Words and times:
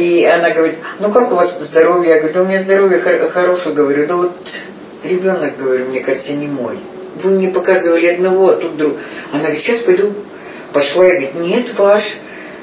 и 0.00 0.24
она 0.24 0.50
говорит, 0.50 0.76
ну 0.98 1.10
как 1.12 1.30
у 1.30 1.34
вас 1.34 1.60
здоровье? 1.60 2.14
Я 2.14 2.18
говорю, 2.18 2.34
да 2.34 2.42
у 2.42 2.46
меня 2.46 2.62
здоровье 2.62 2.98
хор- 2.98 3.28
хорошее, 3.28 3.74
говорю, 3.74 4.06
да 4.06 4.16
вот 4.16 4.32
ребенок, 5.04 5.58
говорю, 5.58 5.86
мне 5.86 6.00
кажется, 6.00 6.32
не 6.32 6.46
мой. 6.46 6.78
Вы 7.22 7.30
мне 7.32 7.48
показывали 7.48 8.06
одного, 8.06 8.48
а 8.50 8.56
тут 8.56 8.76
друг. 8.76 8.94
Она 9.32 9.42
говорит, 9.42 9.58
сейчас 9.58 9.78
пойду. 9.78 10.12
Пошла 10.72 11.06
и 11.06 11.10
говорит, 11.10 11.34
нет, 11.34 11.66
ваш, 11.76 12.16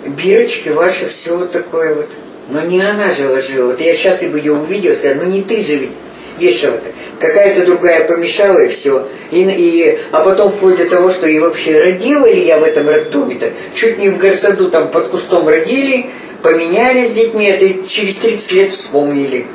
бирочки 0.05 0.69
ваши, 0.69 1.07
все 1.07 1.37
вот 1.37 1.51
такое 1.51 1.93
вот. 1.93 2.09
Но 2.49 2.61
не 2.61 2.81
она 2.81 3.11
же 3.11 3.29
ложила. 3.29 3.67
Вот 3.71 3.81
я 3.81 3.93
сейчас 3.93 4.23
и 4.23 4.27
бы 4.27 4.39
ее 4.39 4.54
увидела, 4.54 4.93
сказала, 4.93 5.23
ну 5.23 5.29
не 5.29 5.43
ты 5.43 5.61
же 5.61 5.75
ведь 5.75 5.91
вешала-то. 6.39 6.89
Какая-то 7.19 7.65
другая 7.65 8.07
помешала 8.07 8.59
и 8.59 8.69
все. 8.69 9.07
И, 9.31 9.41
и, 9.41 9.99
а 10.11 10.23
потом 10.23 10.51
вплоть 10.51 10.77
до 10.77 10.85
того, 10.85 11.09
что 11.09 11.27
и 11.27 11.39
вообще 11.39 11.79
родила 11.81 12.27
ли 12.27 12.45
я 12.45 12.59
в 12.59 12.63
этом 12.63 12.88
роддоме-то. 12.88 13.51
Чуть 13.73 13.97
не 13.97 14.09
в 14.09 14.17
горсаду 14.17 14.69
там 14.69 14.89
под 14.89 15.09
кустом 15.09 15.47
родили, 15.47 16.09
поменялись 16.41 17.09
с 17.09 17.13
детьми, 17.13 17.49
а 17.49 17.57
ты 17.57 17.83
через 17.88 18.15
30 18.17 18.51
лет 18.53 18.73
вспомнили. 18.73 19.45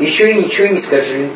Еще 0.00 0.32
и 0.32 0.34
ничего 0.34 0.68
не 0.68 0.78
скажи. 0.78 1.28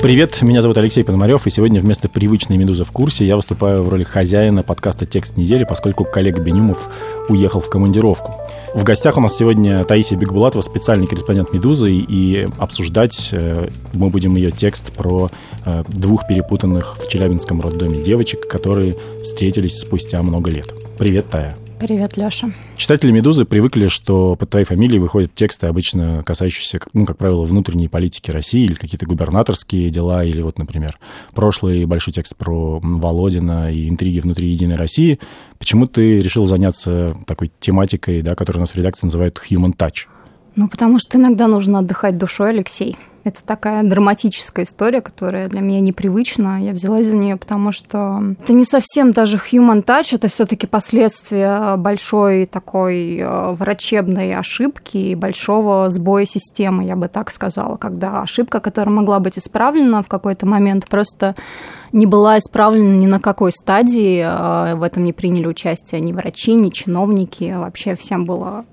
Привет, 0.00 0.42
меня 0.42 0.62
зовут 0.62 0.78
Алексей 0.78 1.02
Пономарев, 1.02 1.48
и 1.48 1.50
сегодня 1.50 1.80
вместо 1.80 2.08
привычной 2.08 2.56
«Медузы 2.56 2.84
в 2.84 2.92
курсе» 2.92 3.26
я 3.26 3.34
выступаю 3.34 3.82
в 3.82 3.88
роли 3.88 4.04
хозяина 4.04 4.62
подкаста 4.62 5.06
«Текст 5.06 5.36
недели», 5.36 5.64
поскольку 5.64 6.04
коллега 6.04 6.40
Бенюмов 6.40 6.88
уехал 7.28 7.60
в 7.60 7.68
командировку. 7.68 8.32
В 8.74 8.84
гостях 8.84 9.18
у 9.18 9.20
нас 9.20 9.36
сегодня 9.36 9.82
Таисия 9.82 10.16
Бекбулатова, 10.16 10.62
специальный 10.62 11.08
корреспондент 11.08 11.52
«Медузы», 11.52 11.92
и 11.92 12.46
обсуждать 12.58 13.30
э, 13.32 13.70
мы 13.94 14.08
будем 14.10 14.36
ее 14.36 14.52
текст 14.52 14.92
про 14.92 15.30
э, 15.64 15.82
двух 15.88 16.28
перепутанных 16.28 16.96
в 16.96 17.08
Челябинском 17.08 17.60
роддоме 17.60 18.00
девочек, 18.00 18.46
которые 18.46 18.96
встретились 19.24 19.80
спустя 19.80 20.22
много 20.22 20.48
лет. 20.48 20.72
Привет, 20.96 21.26
Тая. 21.28 21.56
Привет, 21.78 22.16
Леша. 22.16 22.50
Читатели 22.76 23.12
«Медузы» 23.12 23.44
привыкли, 23.44 23.86
что 23.86 24.34
под 24.34 24.50
твоей 24.50 24.66
фамилией 24.66 24.98
выходят 24.98 25.32
тексты, 25.34 25.68
обычно 25.68 26.24
касающиеся, 26.24 26.80
ну, 26.92 27.06
как 27.06 27.16
правило, 27.16 27.44
внутренней 27.44 27.86
политики 27.86 28.32
России 28.32 28.64
или 28.64 28.74
какие-то 28.74 29.06
губернаторские 29.06 29.90
дела, 29.90 30.24
или 30.24 30.42
вот, 30.42 30.58
например, 30.58 30.98
прошлый 31.34 31.84
большой 31.84 32.12
текст 32.12 32.34
про 32.34 32.80
Володина 32.82 33.70
и 33.70 33.88
интриги 33.88 34.18
внутри 34.18 34.48
«Единой 34.48 34.74
России». 34.74 35.20
Почему 35.58 35.86
ты 35.86 36.18
решил 36.18 36.46
заняться 36.46 37.14
такой 37.26 37.52
тематикой, 37.60 38.22
да, 38.22 38.34
которую 38.34 38.60
у 38.60 38.62
нас 38.62 38.70
в 38.70 38.76
редакции 38.76 39.06
называют 39.06 39.40
«human 39.48 39.76
touch»? 39.76 40.06
Ну, 40.56 40.68
потому 40.68 40.98
что 40.98 41.18
иногда 41.18 41.46
нужно 41.46 41.80
отдыхать 41.80 42.18
душой, 42.18 42.50
Алексей. 42.50 42.96
Это 43.28 43.44
такая 43.44 43.82
драматическая 43.82 44.64
история, 44.64 45.02
которая 45.02 45.48
для 45.48 45.60
меня 45.60 45.80
непривычна. 45.80 46.64
Я 46.64 46.72
взялась 46.72 47.08
за 47.08 47.16
нее, 47.16 47.36
потому 47.36 47.72
что 47.72 48.22
это 48.42 48.54
не 48.54 48.64
совсем 48.64 49.12
даже 49.12 49.36
human 49.36 49.84
touch, 49.84 50.14
это 50.14 50.28
все-таки 50.28 50.66
последствия 50.66 51.76
большой 51.76 52.46
такой 52.46 53.18
э, 53.18 53.52
врачебной 53.52 54.34
ошибки 54.34 54.96
и 54.96 55.14
большого 55.14 55.90
сбоя 55.90 56.24
системы, 56.24 56.86
я 56.86 56.96
бы 56.96 57.08
так 57.08 57.30
сказала, 57.30 57.76
когда 57.76 58.22
ошибка, 58.22 58.60
которая 58.60 58.94
могла 58.94 59.18
быть 59.18 59.38
исправлена 59.38 60.02
в 60.02 60.08
какой-то 60.08 60.46
момент, 60.46 60.88
просто 60.88 61.34
не 61.92 62.06
была 62.06 62.38
исправлена 62.38 62.96
ни 62.96 63.06
на 63.06 63.20
какой 63.20 63.52
стадии. 63.52 64.24
Э, 64.24 64.74
в 64.74 64.82
этом 64.82 65.04
не 65.04 65.12
приняли 65.12 65.46
участие 65.46 66.00
ни 66.00 66.12
врачи, 66.12 66.54
ни 66.54 66.70
чиновники. 66.70 67.54
Вообще 67.58 67.94
всем 67.94 68.24
было 68.24 68.64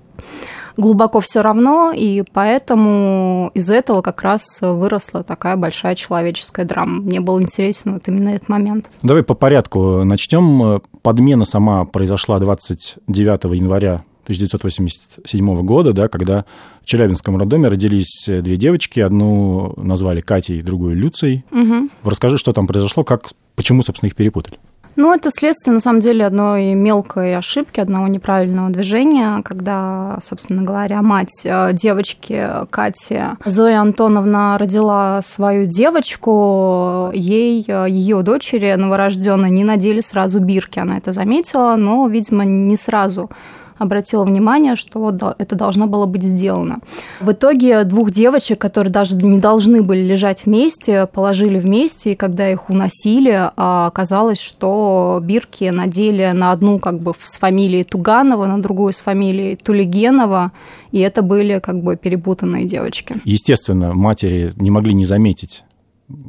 глубоко 0.76 1.20
все 1.20 1.42
равно, 1.42 1.92
и 1.94 2.22
поэтому 2.32 3.50
из 3.54 3.70
этого 3.70 4.02
как 4.02 4.22
раз 4.22 4.60
выросла 4.60 5.22
такая 5.22 5.56
большая 5.56 5.94
человеческая 5.94 6.64
драма. 6.64 7.00
Мне 7.00 7.20
был 7.20 7.40
интересен 7.40 7.94
вот 7.94 8.08
именно 8.08 8.30
этот 8.30 8.48
момент. 8.48 8.90
Давай 9.02 9.22
по 9.22 9.34
порядку 9.34 10.04
начнем. 10.04 10.80
Подмена 11.02 11.44
сама 11.44 11.84
произошла 11.84 12.38
29 12.38 13.56
января 13.56 14.04
1987 14.24 15.62
года, 15.62 15.92
да, 15.92 16.08
когда 16.08 16.44
в 16.82 16.86
Челябинском 16.86 17.36
роддоме 17.36 17.68
родились 17.68 18.24
две 18.26 18.56
девочки. 18.56 18.98
Одну 19.00 19.72
назвали 19.76 20.20
Катей, 20.20 20.62
другую 20.62 20.96
Люцией. 20.96 21.44
Угу. 21.52 21.90
Расскажи, 22.02 22.36
что 22.36 22.52
там 22.52 22.66
произошло, 22.66 23.04
как, 23.04 23.28
почему, 23.54 23.82
собственно, 23.82 24.08
их 24.08 24.16
перепутали. 24.16 24.58
Ну, 24.96 25.12
это 25.12 25.30
следствие, 25.30 25.74
на 25.74 25.80
самом 25.80 26.00
деле, 26.00 26.24
одной 26.24 26.72
мелкой 26.72 27.36
ошибки, 27.36 27.80
одного 27.80 28.08
неправильного 28.08 28.70
движения, 28.70 29.42
когда, 29.44 30.18
собственно 30.22 30.62
говоря, 30.62 31.02
мать 31.02 31.42
э, 31.44 31.70
девочки 31.74 32.48
Кати 32.70 33.20
Зоя 33.44 33.80
Антоновна 33.80 34.56
родила 34.56 35.20
свою 35.20 35.66
девочку, 35.66 37.10
ей, 37.12 37.62
э, 37.68 37.86
ее 37.90 38.22
дочери 38.22 38.74
новорожденной 38.74 39.50
не 39.50 39.64
надели 39.64 40.00
сразу 40.00 40.40
бирки, 40.40 40.78
она 40.78 40.96
это 40.96 41.12
заметила, 41.12 41.76
но, 41.76 42.06
видимо, 42.08 42.44
не 42.46 42.76
сразу 42.76 43.30
обратила 43.78 44.24
внимание, 44.24 44.76
что 44.76 45.34
это 45.38 45.54
должно 45.54 45.86
было 45.86 46.06
быть 46.06 46.22
сделано. 46.22 46.78
В 47.20 47.32
итоге 47.32 47.84
двух 47.84 48.10
девочек, 48.10 48.58
которые 48.58 48.92
даже 48.92 49.16
не 49.16 49.38
должны 49.38 49.82
были 49.82 50.02
лежать 50.02 50.46
вместе, 50.46 51.06
положили 51.06 51.58
вместе, 51.58 52.12
и 52.12 52.14
когда 52.14 52.50
их 52.50 52.68
уносили, 52.70 53.50
а, 53.56 53.86
оказалось, 53.86 54.40
что 54.40 55.20
бирки 55.22 55.64
надели 55.64 56.30
на 56.32 56.52
одну 56.52 56.78
как 56.78 57.00
бы 57.00 57.12
с 57.18 57.38
фамилией 57.38 57.84
Туганова, 57.84 58.46
на 58.46 58.60
другую 58.60 58.92
с 58.92 59.00
фамилией 59.00 59.56
Тулигенова, 59.56 60.52
и 60.92 61.00
это 61.00 61.22
были 61.22 61.58
как 61.58 61.82
бы 61.82 61.96
перепутанные 61.96 62.64
девочки. 62.64 63.16
Естественно, 63.24 63.92
матери 63.94 64.52
не 64.56 64.70
могли 64.70 64.94
не 64.94 65.04
заметить 65.04 65.64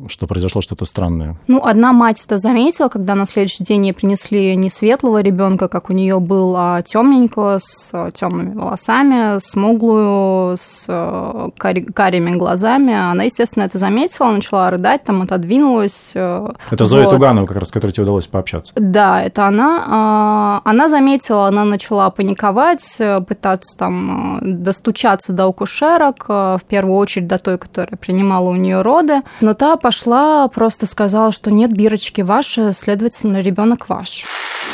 что 0.07 0.25
произошло 0.25 0.61
что-то 0.61 0.85
странное? 0.85 1.37
Ну, 1.47 1.63
одна 1.63 1.93
мать 1.93 2.23
это 2.25 2.37
заметила, 2.37 2.87
когда 2.87 3.13
на 3.13 3.25
следующий 3.27 3.63
день 3.63 3.85
ей 3.85 3.93
принесли 3.93 4.55
не 4.55 4.69
светлого 4.69 5.21
ребенка, 5.21 5.67
как 5.67 5.89
у 5.89 5.93
нее 5.93 6.19
был, 6.19 6.55
а 6.57 6.81
темненького, 6.81 7.59
с 7.59 8.11
темными 8.13 8.55
волосами, 8.55 9.39
смуглую, 9.39 10.57
с 10.57 10.85
э, 10.87 11.49
карими 11.93 12.31
глазами. 12.31 12.93
Она, 12.93 13.23
естественно, 13.25 13.63
это 13.63 13.77
заметила, 13.77 14.31
начала 14.31 14.71
рыдать, 14.71 15.03
там 15.03 15.21
отодвинулась. 15.21 16.13
Э, 16.15 16.49
это 16.71 16.85
Зоя 16.85 17.05
вот. 17.05 17.11
Туганова, 17.11 17.45
как 17.45 17.57
раз, 17.57 17.67
с 17.69 17.71
которой 17.71 17.91
тебе 17.91 18.03
удалось 18.03 18.25
пообщаться. 18.25 18.73
Да, 18.75 19.21
это 19.21 19.45
она. 19.45 19.83
А, 19.87 20.61
она 20.65 20.89
заметила, 20.89 21.47
она 21.47 21.65
начала 21.65 22.09
паниковать, 22.09 22.99
пытаться 23.27 23.77
там 23.77 24.39
э, 24.39 24.45
достучаться 24.45 25.33
до 25.33 25.45
акушерок, 25.45 26.27
в 26.27 26.61
первую 26.67 26.97
очередь 26.97 27.27
до 27.27 27.37
той, 27.37 27.59
которая 27.59 27.97
принимала 27.97 28.49
у 28.49 28.55
нее 28.55 28.81
роды. 28.81 29.21
Но 29.41 29.53
та 29.53 29.66
пошла, 29.75 30.47
просто 30.47 30.85
сказала, 30.85 31.31
что 31.31 31.51
нет, 31.51 31.71
бирочки 31.71 32.21
ваши, 32.21 32.71
следовательно, 32.73 33.41
ребенок 33.41 33.89
ваш. 33.89 34.25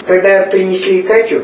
Когда 0.05 0.43
принесли 0.43 1.01
Катю, 1.01 1.43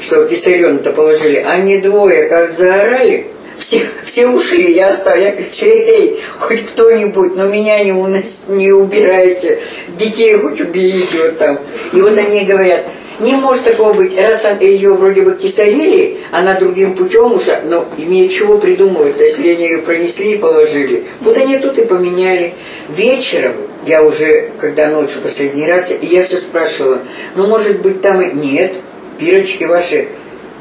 что 0.00 0.22
Виссариону-то 0.22 0.92
положили, 0.92 1.36
они 1.36 1.78
двое 1.78 2.28
как 2.28 2.50
заорали, 2.50 3.26
все, 3.58 3.80
все 4.04 4.26
ушли, 4.26 4.74
я 4.74 4.90
осталась, 4.90 5.22
я 5.22 5.32
кричу, 5.32 5.66
эй, 5.66 6.20
хоть 6.38 6.66
кто-нибудь, 6.66 7.36
но 7.36 7.46
меня 7.46 7.82
не, 7.84 7.92
унос, 7.92 8.44
не 8.48 8.72
убирайте, 8.72 9.60
детей 9.98 10.36
хоть 10.38 10.60
уберите 10.60 11.16
вот 11.22 11.38
там. 11.38 11.58
И 11.92 12.00
вот 12.00 12.16
они 12.18 12.44
говорят, 12.44 12.84
не 13.22 13.34
может 13.34 13.64
такого 13.64 13.92
быть, 13.92 14.16
раз 14.16 14.46
ее 14.60 14.94
вроде 14.94 15.22
бы 15.22 15.36
кисарили, 15.36 16.18
она 16.30 16.54
другим 16.54 16.94
путем 16.94 17.32
уже, 17.32 17.60
но 17.64 17.84
имеет 17.96 18.32
чего 18.32 18.58
придумывать, 18.58 19.16
если 19.18 19.50
они 19.50 19.64
ее 19.64 19.78
пронесли 19.78 20.34
и 20.34 20.38
положили. 20.38 21.04
Вот 21.20 21.36
они 21.36 21.58
тут 21.58 21.78
и 21.78 21.84
поменяли. 21.84 22.54
Вечером, 22.88 23.54
я 23.86 24.02
уже, 24.02 24.50
когда 24.58 24.88
ночью 24.88 25.22
последний 25.22 25.66
раз, 25.66 25.92
я 26.02 26.24
все 26.24 26.36
спрашивала, 26.36 27.00
ну 27.36 27.46
может 27.46 27.80
быть 27.80 28.00
там 28.00 28.20
и... 28.20 28.32
Нет, 28.32 28.74
пирочки 29.18 29.64
ваши 29.64 30.08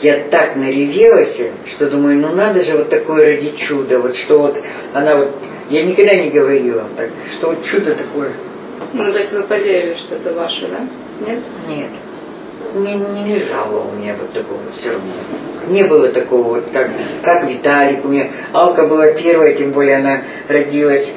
я 0.01 0.19
так 0.29 0.55
наревелась, 0.55 1.41
что 1.67 1.89
думаю, 1.89 2.19
ну 2.19 2.29
надо 2.35 2.63
же 2.63 2.77
вот 2.77 2.89
такое 2.89 3.35
ради 3.35 3.51
чуда, 3.55 3.99
вот 3.99 4.15
что 4.15 4.39
вот 4.39 4.61
она 4.93 5.15
вот, 5.15 5.31
я 5.69 5.83
никогда 5.83 6.15
не 6.15 6.29
говорила 6.29 6.85
так, 6.95 7.09
что 7.31 7.49
вот 7.49 7.63
чудо 7.63 7.95
такое. 7.95 8.31
Ну, 8.93 9.11
то 9.11 9.17
есть 9.17 9.33
вы 9.33 9.43
поверили, 9.43 9.95
что 9.95 10.15
это 10.15 10.33
ваше, 10.33 10.67
да? 10.67 10.79
Нет? 11.25 11.39
Нет 11.67 11.89
не, 12.75 12.95
не 12.95 13.35
лежало 13.35 13.85
у 13.87 13.97
меня 13.97 14.15
вот 14.19 14.31
такого 14.33 14.59
все 14.73 14.89
равно. 14.89 15.11
Не 15.67 15.83
было 15.83 16.09
такого 16.09 16.55
вот, 16.55 16.69
как, 16.71 16.89
как 17.23 17.49
Виталик. 17.49 18.03
У 18.03 18.09
меня 18.09 18.27
Алка 18.51 18.87
была 18.87 19.11
первая, 19.11 19.53
тем 19.53 19.71
более 19.71 19.97
она 19.97 20.21
родилась, 20.47 21.11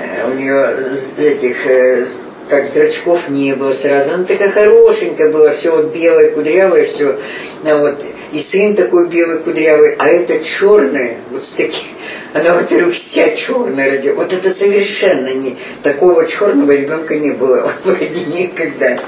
э, 0.00 0.28
у 0.28 0.34
нее 0.34 0.96
этих 1.18 1.66
э, 1.66 2.06
как 2.50 2.66
зрачков 2.66 3.28
не 3.28 3.54
было 3.54 3.72
сразу. 3.72 4.14
Она 4.14 4.24
такая 4.24 4.50
хорошенькая 4.50 5.30
была, 5.30 5.50
все 5.50 5.74
вот 5.74 5.94
белое, 5.94 6.30
кудрявое, 6.32 6.84
все. 6.84 7.16
А 7.64 7.78
вот, 7.78 8.02
и 8.32 8.40
сын 8.40 8.74
такой 8.74 9.08
белый, 9.08 9.38
кудрявый, 9.38 9.94
а 9.98 10.08
это 10.08 10.40
черное, 10.40 11.16
вот 11.30 11.44
с 11.44 11.52
таким, 11.52 11.88
она, 12.34 12.54
во-первых, 12.54 12.94
вся 12.94 13.30
черная 13.30 13.92
родила. 13.92 14.14
Вот 14.16 14.32
это 14.32 14.50
совершенно 14.50 15.32
не, 15.32 15.56
такого 15.82 16.26
черного 16.26 16.72
ребенка 16.72 17.16
не 17.16 17.30
было 17.30 17.70
вроде 17.84 18.24
никогда. 18.26 18.98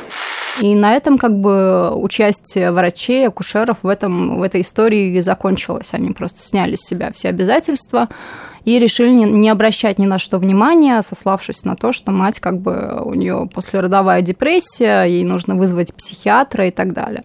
И 0.61 0.75
на 0.75 0.95
этом 0.95 1.17
как 1.17 1.39
бы 1.39 1.95
участие 1.95 2.73
врачей, 2.73 3.27
акушеров 3.27 3.79
в, 3.83 3.89
этом, 3.89 4.39
в 4.39 4.43
этой 4.43 4.61
истории 4.61 5.19
закончилось. 5.21 5.95
Они 5.95 6.11
просто 6.11 6.41
сняли 6.41 6.77
с 6.77 6.83
себя 6.83 7.11
все 7.13 7.31
обязательства 7.31 8.09
и 8.65 8.79
решили 8.79 9.13
не 9.13 9.49
обращать 9.49 9.99
ни 9.99 10.07
на 10.07 10.19
что 10.19 10.39
внимания, 10.39 11.01
сославшись 11.03 11.65
на 11.65 11.75
то, 11.75 11.93
что 11.93 12.13
мать 12.13 12.39
как 12.39 12.59
бы 12.59 13.01
у 13.05 13.15
нее 13.15 13.49
послеродовая 13.53 14.21
депрессия, 14.21 15.05
ей 15.05 15.25
нужно 15.25 15.57
вызвать 15.57 15.95
психиатра 15.95 16.67
и 16.67 16.71
так 16.71 16.93
далее. 16.93 17.25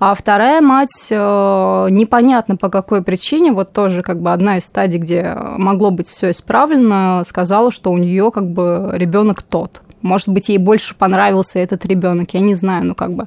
А 0.00 0.14
вторая 0.14 0.60
мать, 0.60 1.08
э, 1.10 1.86
непонятно 1.90 2.56
по 2.56 2.68
какой 2.68 3.02
причине, 3.02 3.50
вот 3.50 3.72
тоже 3.72 4.02
как 4.02 4.20
бы 4.20 4.32
одна 4.32 4.58
из 4.58 4.64
стадий, 4.64 5.00
где 5.00 5.36
могло 5.56 5.90
быть 5.90 6.06
все 6.06 6.30
исправлено, 6.30 7.22
сказала, 7.24 7.72
что 7.72 7.90
у 7.90 7.98
нее 7.98 8.30
как 8.30 8.48
бы 8.48 8.90
ребенок 8.94 9.42
тот. 9.42 9.82
Может 10.02 10.28
быть, 10.28 10.48
ей 10.48 10.58
больше 10.58 10.94
понравился 10.94 11.58
этот 11.58 11.84
ребенок, 11.86 12.34
я 12.34 12.40
не 12.40 12.54
знаю, 12.54 12.86
ну 12.86 12.94
как 12.94 13.14
бы 13.14 13.26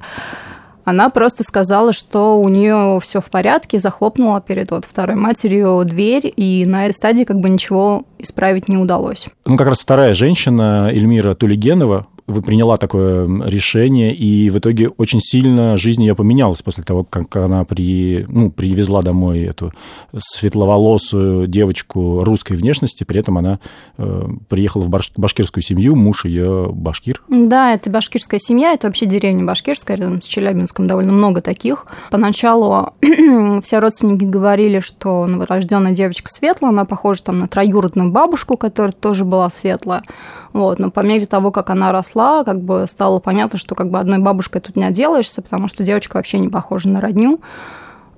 она 0.83 1.09
просто 1.09 1.43
сказала, 1.43 1.93
что 1.93 2.39
у 2.39 2.49
нее 2.49 2.99
все 3.01 3.21
в 3.21 3.29
порядке, 3.29 3.79
захлопнула 3.79 4.41
перед 4.41 4.71
вот 4.71 4.85
второй 4.85 5.15
матерью 5.15 5.83
дверь, 5.85 6.31
и 6.35 6.65
на 6.65 6.85
этой 6.85 6.93
стадии 6.93 7.23
как 7.23 7.39
бы 7.39 7.49
ничего 7.49 8.03
исправить 8.17 8.67
не 8.67 8.77
удалось. 8.77 9.27
Ну, 9.45 9.57
как 9.57 9.67
раз 9.67 9.79
вторая 9.79 10.13
женщина, 10.13 10.89
Эльмира 10.91 11.33
Тулигенова, 11.33 12.07
приняла 12.39 12.77
такое 12.77 13.27
решение, 13.45 14.15
и 14.15 14.49
в 14.49 14.57
итоге 14.59 14.89
очень 14.89 15.19
сильно 15.21 15.77
жизнь 15.77 16.01
ее 16.03 16.15
поменялась 16.15 16.61
после 16.61 16.83
того, 16.83 17.03
как 17.03 17.35
она 17.35 17.65
при, 17.65 18.25
ну, 18.27 18.51
привезла 18.51 19.01
домой 19.01 19.41
эту 19.41 19.73
светловолосую 20.17 21.47
девочку 21.47 22.23
русской 22.23 22.53
внешности, 22.53 23.03
при 23.03 23.19
этом 23.19 23.37
она 23.37 23.59
э, 23.97 24.27
приехала 24.47 24.83
в 24.83 24.89
баш, 24.89 25.11
башкирскую 25.17 25.63
семью, 25.63 25.95
муж 25.95 26.25
ее 26.25 26.69
башкир. 26.71 27.21
Да, 27.27 27.73
это 27.73 27.89
башкирская 27.89 28.39
семья, 28.39 28.73
это 28.73 28.87
вообще 28.87 29.05
деревня 29.05 29.45
башкирская, 29.45 29.97
рядом 29.97 30.21
с 30.21 30.25
Челябинском 30.25 30.87
довольно 30.87 31.11
много 31.11 31.41
таких. 31.41 31.85
Поначалу 32.09 32.93
все 33.63 33.79
родственники 33.79 34.23
говорили, 34.23 34.79
что 34.79 35.25
новорожденная 35.25 35.91
девочка 35.91 36.29
светлая, 36.29 36.71
она 36.71 36.85
похожа 36.85 37.23
там 37.23 37.39
на 37.39 37.47
троюродную 37.47 38.11
бабушку, 38.11 38.57
которая 38.57 38.93
тоже 38.93 39.25
была 39.25 39.49
светлая. 39.49 40.03
Вот, 40.53 40.79
но 40.79 40.91
по 40.91 40.99
мере 41.01 41.25
того, 41.25 41.51
как 41.51 41.69
она 41.69 41.91
росла, 41.91 42.43
как 42.43 42.61
бы 42.61 42.85
стало 42.87 43.19
понятно, 43.19 43.57
что 43.57 43.75
как 43.75 43.89
бы 43.89 43.99
одной 43.99 44.19
бабушкой 44.19 44.61
тут 44.61 44.75
не 44.75 44.83
отделаешься, 44.83 45.41
потому 45.41 45.67
что 45.67 45.83
девочка 45.83 46.17
вообще 46.17 46.39
не 46.39 46.49
похожа 46.49 46.89
на 46.89 47.01
родню. 47.01 47.39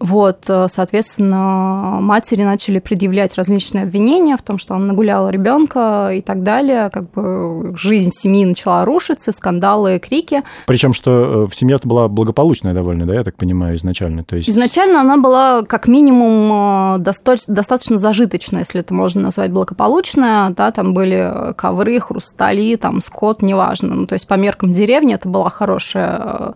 Вот, 0.04 0.50
э, 0.50 0.68
соответственно, 0.68 2.00
матери 2.02 2.44
начали 2.44 2.80
предъявлять 2.80 3.38
различные 3.38 3.86
обвинения 3.86 4.36
в 4.36 4.42
том, 4.42 4.58
что 4.58 4.76
она 4.76 4.88
нагуляла 4.88 5.30
ребенка 5.30 6.10
и 6.14 6.20
так 6.20 6.44
далее. 6.44 6.90
Как 6.90 7.10
бы 7.12 7.74
жизнь 7.78 8.12
семьи 8.12 8.44
начала 8.44 8.84
рушиться, 8.84 9.32
скандалы, 9.32 10.00
крики. 10.00 10.44
Причем, 10.68 10.92
что 10.92 11.46
э, 11.46 11.48
в 11.50 11.56
семье 11.56 11.78
это 11.78 11.88
была 11.88 12.10
благополучная 12.10 12.74
довольно, 12.74 13.06
да, 13.06 13.14
я 13.14 13.24
так 13.24 13.38
понимаю, 13.38 13.78
изначально. 13.78 14.26
То 14.26 14.36
есть... 14.36 14.50
Изначально 14.50 15.00
она 15.00 15.16
была 15.16 15.62
как 15.62 15.88
минимум 15.88 16.96
э, 16.96 16.98
достаточно, 16.98 17.56
достаточно 17.56 17.98
зажиточная, 17.98 18.60
если 18.60 18.82
это 18.82 18.94
можно 18.94 19.22
назвать 19.22 19.52
благополучная. 19.52 20.50
Да, 20.50 20.72
там 20.72 20.94
были 20.94 21.54
ковры, 21.56 22.02
хрустали, 22.02 22.76
там 22.76 23.00
скот, 23.00 23.42
неважно. 23.42 23.96
Ну, 23.96 24.06
то 24.06 24.16
есть 24.16 24.28
по 24.28 24.34
меркам 24.34 24.74
деревни 24.74 25.16
это 25.16 25.30
была 25.30 25.50
хорошая 25.50 26.56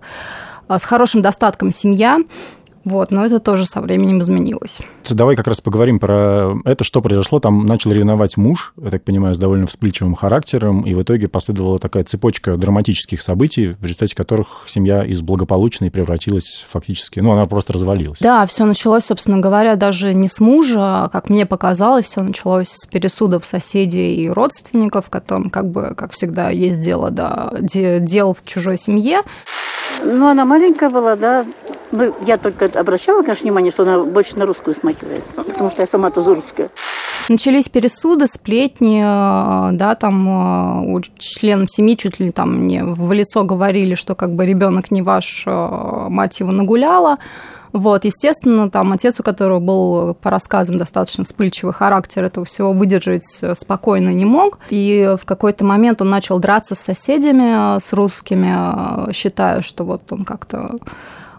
с 0.69 0.83
хорошим 0.83 1.21
достатком 1.21 1.71
семья. 1.71 2.19
Вот, 2.87 3.11
но 3.11 3.25
это 3.25 3.39
тоже 3.39 3.65
со 3.65 3.81
временем 3.81 4.21
изменилось. 4.21 4.79
Давай 5.09 5.35
как 5.35 5.47
раз 5.47 5.59
поговорим 5.59 5.99
про 5.99 6.55
это, 6.63 6.85
что 6.85 7.01
произошло. 7.01 7.39
Там 7.39 7.65
начал 7.65 7.91
ревновать 7.91 8.37
муж, 8.37 8.73
я 8.81 8.89
так 8.89 9.03
понимаю, 9.03 9.35
с 9.35 9.37
довольно 9.37 9.67
вспыльчивым 9.67 10.15
характером, 10.15 10.83
и 10.83 10.93
в 10.93 11.01
итоге 11.01 11.27
последовала 11.27 11.79
такая 11.79 12.05
цепочка 12.05 12.55
драматических 12.55 13.19
событий, 13.19 13.75
в 13.77 13.83
результате 13.83 14.15
которых 14.15 14.63
семья 14.67 15.03
из 15.03 15.21
благополучной 15.21 15.91
превратилась 15.91 16.65
фактически, 16.69 17.19
ну, 17.19 17.33
она 17.33 17.45
просто 17.45 17.73
развалилась. 17.73 18.19
Да, 18.21 18.45
все 18.45 18.63
началось, 18.63 19.03
собственно 19.03 19.39
говоря, 19.39 19.75
даже 19.75 20.13
не 20.13 20.29
с 20.29 20.39
мужа, 20.39 20.77
а, 20.79 21.09
как 21.09 21.29
мне 21.29 21.45
показалось, 21.45 22.05
все 22.05 22.21
началось 22.21 22.69
с 22.69 22.85
пересудов 22.85 23.45
соседей 23.45 24.15
и 24.15 24.29
родственников, 24.29 25.09
которым, 25.09 25.49
как 25.49 25.69
бы, 25.69 25.93
как 25.93 26.13
всегда, 26.13 26.51
есть 26.51 26.79
дело, 26.79 27.11
да, 27.11 27.51
дел 27.59 28.33
в 28.33 28.45
чужой 28.45 28.77
семье. 28.77 29.23
Ну, 30.05 30.29
она 30.29 30.45
маленькая 30.45 30.89
была, 30.89 31.17
да, 31.17 31.45
ну, 31.91 32.13
я 32.25 32.37
только 32.37 32.65
обращала, 32.65 33.21
конечно, 33.21 33.43
внимание, 33.43 33.71
что 33.71 33.83
она 33.83 34.03
больше 34.03 34.37
на 34.37 34.45
русскую 34.45 34.75
смахивает, 34.75 35.23
потому 35.35 35.71
что 35.71 35.81
я 35.81 35.87
сама 35.87 36.11
тоже 36.11 36.35
русская. 36.35 36.69
Начались 37.29 37.69
пересуды, 37.69 38.27
сплетни, 38.27 39.01
э, 39.01 39.71
да, 39.73 39.95
там 39.95 40.27
э, 40.27 40.93
у 40.93 41.01
членов 41.17 41.71
семьи 41.71 41.95
чуть 41.95 42.19
ли 42.19 42.31
там 42.31 42.55
мне 42.55 42.83
в 42.83 43.11
лицо 43.13 43.43
говорили, 43.43 43.95
что 43.95 44.15
как 44.15 44.33
бы 44.33 44.45
ребенок 44.45 44.91
не 44.91 45.01
ваш, 45.01 45.43
э, 45.45 46.05
мать 46.09 46.39
его 46.39 46.51
нагуляла. 46.51 47.17
Вот, 47.73 48.05
естественно, 48.05 48.69
там 48.69 48.91
отец, 48.93 49.19
у 49.19 49.23
которого 49.23 49.59
был, 49.59 50.13
по 50.15 50.31
рассказам, 50.31 50.77
достаточно 50.77 51.25
вспыльчивый 51.25 51.73
характер, 51.73 52.23
этого 52.23 52.45
всего 52.45 52.71
выдержать 52.71 53.43
спокойно 53.55 54.09
не 54.09 54.25
мог. 54.25 54.59
И 54.69 55.15
в 55.21 55.25
какой-то 55.25 55.63
момент 55.63 56.01
он 56.01 56.09
начал 56.09 56.39
драться 56.39 56.75
с 56.75 56.79
соседями, 56.79 57.79
с 57.79 57.93
русскими, 57.93 59.11
считая, 59.13 59.61
что 59.61 59.83
вот 59.83 60.01
он 60.11 60.23
как-то 60.23 60.77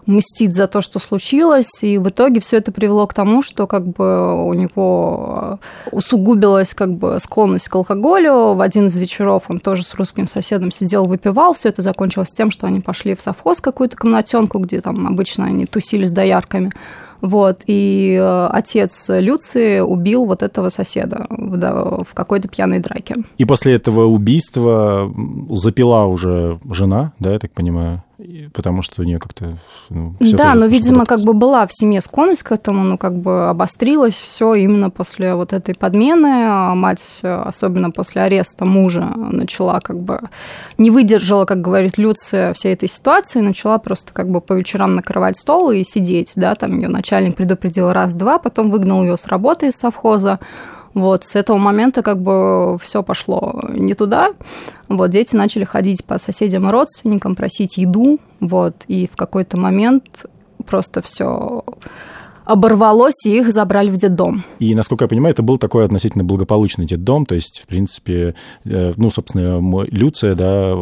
мстить 0.09 0.55
за 0.55 0.67
то, 0.67 0.81
что 0.81 0.99
случилось, 0.99 1.83
и 1.83 1.97
в 1.97 2.09
итоге 2.09 2.39
все 2.39 2.57
это 2.57 2.71
привело 2.71 3.07
к 3.07 3.13
тому, 3.13 3.41
что 3.41 3.67
как 3.67 3.87
бы 3.87 4.45
у 4.45 4.53
него 4.53 5.59
усугубилась 5.91 6.73
как 6.73 6.93
бы 6.93 7.19
склонность 7.19 7.69
к 7.69 7.75
алкоголю. 7.75 8.53
В 8.53 8.61
один 8.61 8.87
из 8.87 8.97
вечеров 8.97 9.43
он 9.47 9.59
тоже 9.59 9.83
с 9.83 9.93
русским 9.93 10.27
соседом 10.27 10.71
сидел, 10.71 11.05
выпивал. 11.05 11.53
Все 11.53 11.69
это 11.69 11.81
закончилось 11.81 12.31
тем, 12.31 12.51
что 12.51 12.67
они 12.67 12.81
пошли 12.81 13.15
в 13.15 13.21
совхоз 13.21 13.61
какую-то 13.61 13.95
комнатенку, 13.95 14.59
где 14.59 14.81
там 14.81 15.07
обычно 15.07 15.45
они 15.45 15.65
тусили 15.65 16.05
с 16.05 16.11
доярками. 16.11 16.71
Вот, 17.21 17.63
и 17.65 18.17
э, 18.17 18.47
отец 18.51 19.09
Люции 19.09 19.81
убил 19.81 20.25
вот 20.25 20.41
этого 20.41 20.69
соседа 20.69 21.25
в, 21.29 22.03
в 22.05 22.13
какой-то 22.13 22.47
пьяной 22.47 22.79
драке. 22.79 23.17
И 23.37 23.43
после 23.43 23.75
этого 23.75 24.05
убийства 24.05 25.13
запила 25.49 26.05
уже 26.05 26.59
жена, 26.71 27.11
да, 27.19 27.33
я 27.33 27.39
так 27.39 27.51
понимаю? 27.51 28.03
Потому 28.53 28.81
что 28.81 29.01
у 29.01 29.05
нее 29.05 29.19
как-то... 29.19 29.57
Ну, 29.89 30.15
да, 30.19 30.55
но, 30.55 30.65
видимо, 30.65 31.05
как 31.05 31.21
бы 31.21 31.33
была 31.33 31.65
в 31.65 31.73
семье 31.73 32.01
склонность 32.01 32.43
к 32.43 32.51
этому, 32.51 32.83
ну, 32.83 32.97
как 32.97 33.15
бы 33.15 33.49
обострилось 33.49 34.15
все 34.15 34.53
именно 34.55 34.89
после 34.89 35.35
вот 35.35 35.53
этой 35.53 35.75
подмены. 35.75 36.45
А 36.47 36.75
мать, 36.75 37.21
особенно 37.23 37.91
после 37.91 38.23
ареста 38.23 38.65
мужа, 38.65 39.11
начала 39.15 39.79
как 39.79 39.99
бы... 39.99 40.21
Не 40.77 40.91
выдержала, 40.91 41.45
как 41.45 41.61
говорит 41.61 41.97
Люция, 41.97 42.53
всей 42.53 42.73
этой 42.73 42.89
ситуации, 42.89 43.41
начала 43.41 43.77
просто 43.77 44.13
как 44.13 44.29
бы 44.29 44.41
по 44.41 44.53
вечерам 44.53 44.95
накрывать 44.95 45.37
стол 45.37 45.71
и 45.71 45.83
сидеть, 45.83 46.33
да, 46.35 46.55
там 46.55 46.79
ее 46.79 46.87
начальник 46.87 47.35
предупредил 47.35 47.91
раз-два, 47.91 48.37
потом 48.39 48.69
выгнал 48.69 49.03
ее 49.03 49.17
с 49.17 49.27
работы 49.27 49.67
из 49.67 49.75
совхоза, 49.75 50.39
вот, 50.93 51.23
с 51.23 51.35
этого 51.35 51.57
момента 51.57 52.01
как 52.01 52.21
бы 52.21 52.77
все 52.79 53.03
пошло 53.03 53.61
не 53.69 53.93
туда. 53.93 54.33
Вот, 54.87 55.09
дети 55.09 55.35
начали 55.35 55.63
ходить 55.63 56.05
по 56.05 56.17
соседям 56.17 56.67
и 56.67 56.71
родственникам, 56.71 57.35
просить 57.35 57.77
еду, 57.77 58.19
вот, 58.39 58.75
и 58.87 59.07
в 59.07 59.15
какой-то 59.15 59.59
момент 59.59 60.25
просто 60.65 61.01
все 61.01 61.63
оборвалось, 62.49 63.25
и 63.27 63.37
их 63.37 63.51
забрали 63.51 63.91
в 63.91 63.97
детдом. 63.97 64.43
И, 64.57 64.73
насколько 64.73 65.03
я 65.03 65.07
понимаю, 65.07 65.33
это 65.33 65.43
был 65.43 65.59
такой 65.59 65.85
относительно 65.85 66.23
благополучный 66.23 66.85
детдом, 66.85 67.27
то 67.27 67.35
есть, 67.35 67.59
в 67.59 67.67
принципе, 67.67 68.33
э, 68.65 68.93
ну, 68.97 69.11
собственно, 69.11 69.59
Люция, 69.91 70.33
да, 70.33 70.75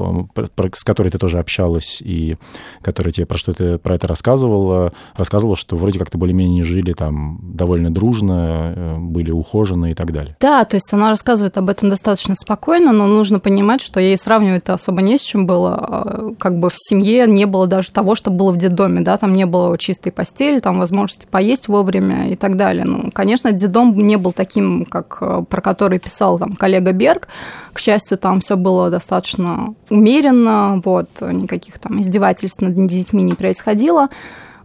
с 0.73 0.83
которой 0.83 1.09
ты 1.09 1.17
тоже 1.17 1.39
общалась, 1.39 2.01
и 2.01 2.37
которая 2.81 3.11
тебе 3.11 3.25
про 3.25 3.37
что 3.37 3.53
то 3.53 3.77
про 3.79 3.95
это 3.95 4.07
рассказывала, 4.07 4.93
рассказывала, 5.15 5.57
что 5.57 5.75
вроде 5.75 5.99
как-то 5.99 6.17
более-менее 6.17 6.63
жили 6.63 6.93
там 6.93 7.39
довольно 7.41 7.93
дружно, 7.93 8.73
э, 8.75 8.97
были 8.97 9.31
ухожены 9.31 9.91
и 9.91 9.93
так 9.93 10.13
далее. 10.13 10.37
Да, 10.39 10.63
то 10.63 10.75
есть 10.75 10.93
она 10.93 11.09
рассказывает 11.09 11.57
об 11.57 11.69
этом 11.69 11.89
достаточно 11.89 12.35
спокойно, 12.35 12.93
но 12.93 13.07
нужно 13.07 13.39
понимать, 13.39 13.81
что 13.81 13.99
ей 13.99 14.17
сравнивать-то 14.17 14.73
особо 14.73 15.01
не 15.01 15.17
с 15.17 15.21
чем 15.21 15.45
было. 15.45 15.73
А, 15.75 16.29
как 16.39 16.59
бы 16.59 16.69
в 16.69 16.75
семье 16.77 17.27
не 17.27 17.45
было 17.45 17.67
даже 17.67 17.91
того, 17.91 18.15
что 18.15 18.31
было 18.31 18.53
в 18.53 18.57
детдоме, 18.57 19.01
да, 19.01 19.17
там 19.17 19.33
не 19.33 19.45
было 19.45 19.77
чистой 19.77 20.11
постели, 20.11 20.59
там 20.59 20.79
возможности 20.79 21.27
поесть, 21.29 21.56
есть 21.57 21.67
вовремя 21.67 22.29
и 22.29 22.35
так 22.35 22.55
далее. 22.55 22.85
Ну, 22.85 23.11
конечно, 23.11 23.51
детдом 23.51 23.97
не 23.97 24.17
был 24.17 24.31
таким, 24.31 24.85
как 24.85 25.17
э, 25.21 25.43
про 25.49 25.61
который 25.61 25.99
писал 25.99 26.39
там 26.39 26.53
коллега 26.53 26.91
Берг. 26.91 27.27
К 27.73 27.79
счастью, 27.79 28.17
там 28.17 28.39
все 28.39 28.55
было 28.55 28.89
достаточно 28.89 29.73
умеренно, 29.89 30.81
вот, 30.85 31.09
никаких 31.21 31.79
там 31.79 31.99
издевательств 32.01 32.61
над 32.61 32.87
детьми 32.87 33.23
не 33.23 33.33
происходило. 33.33 34.07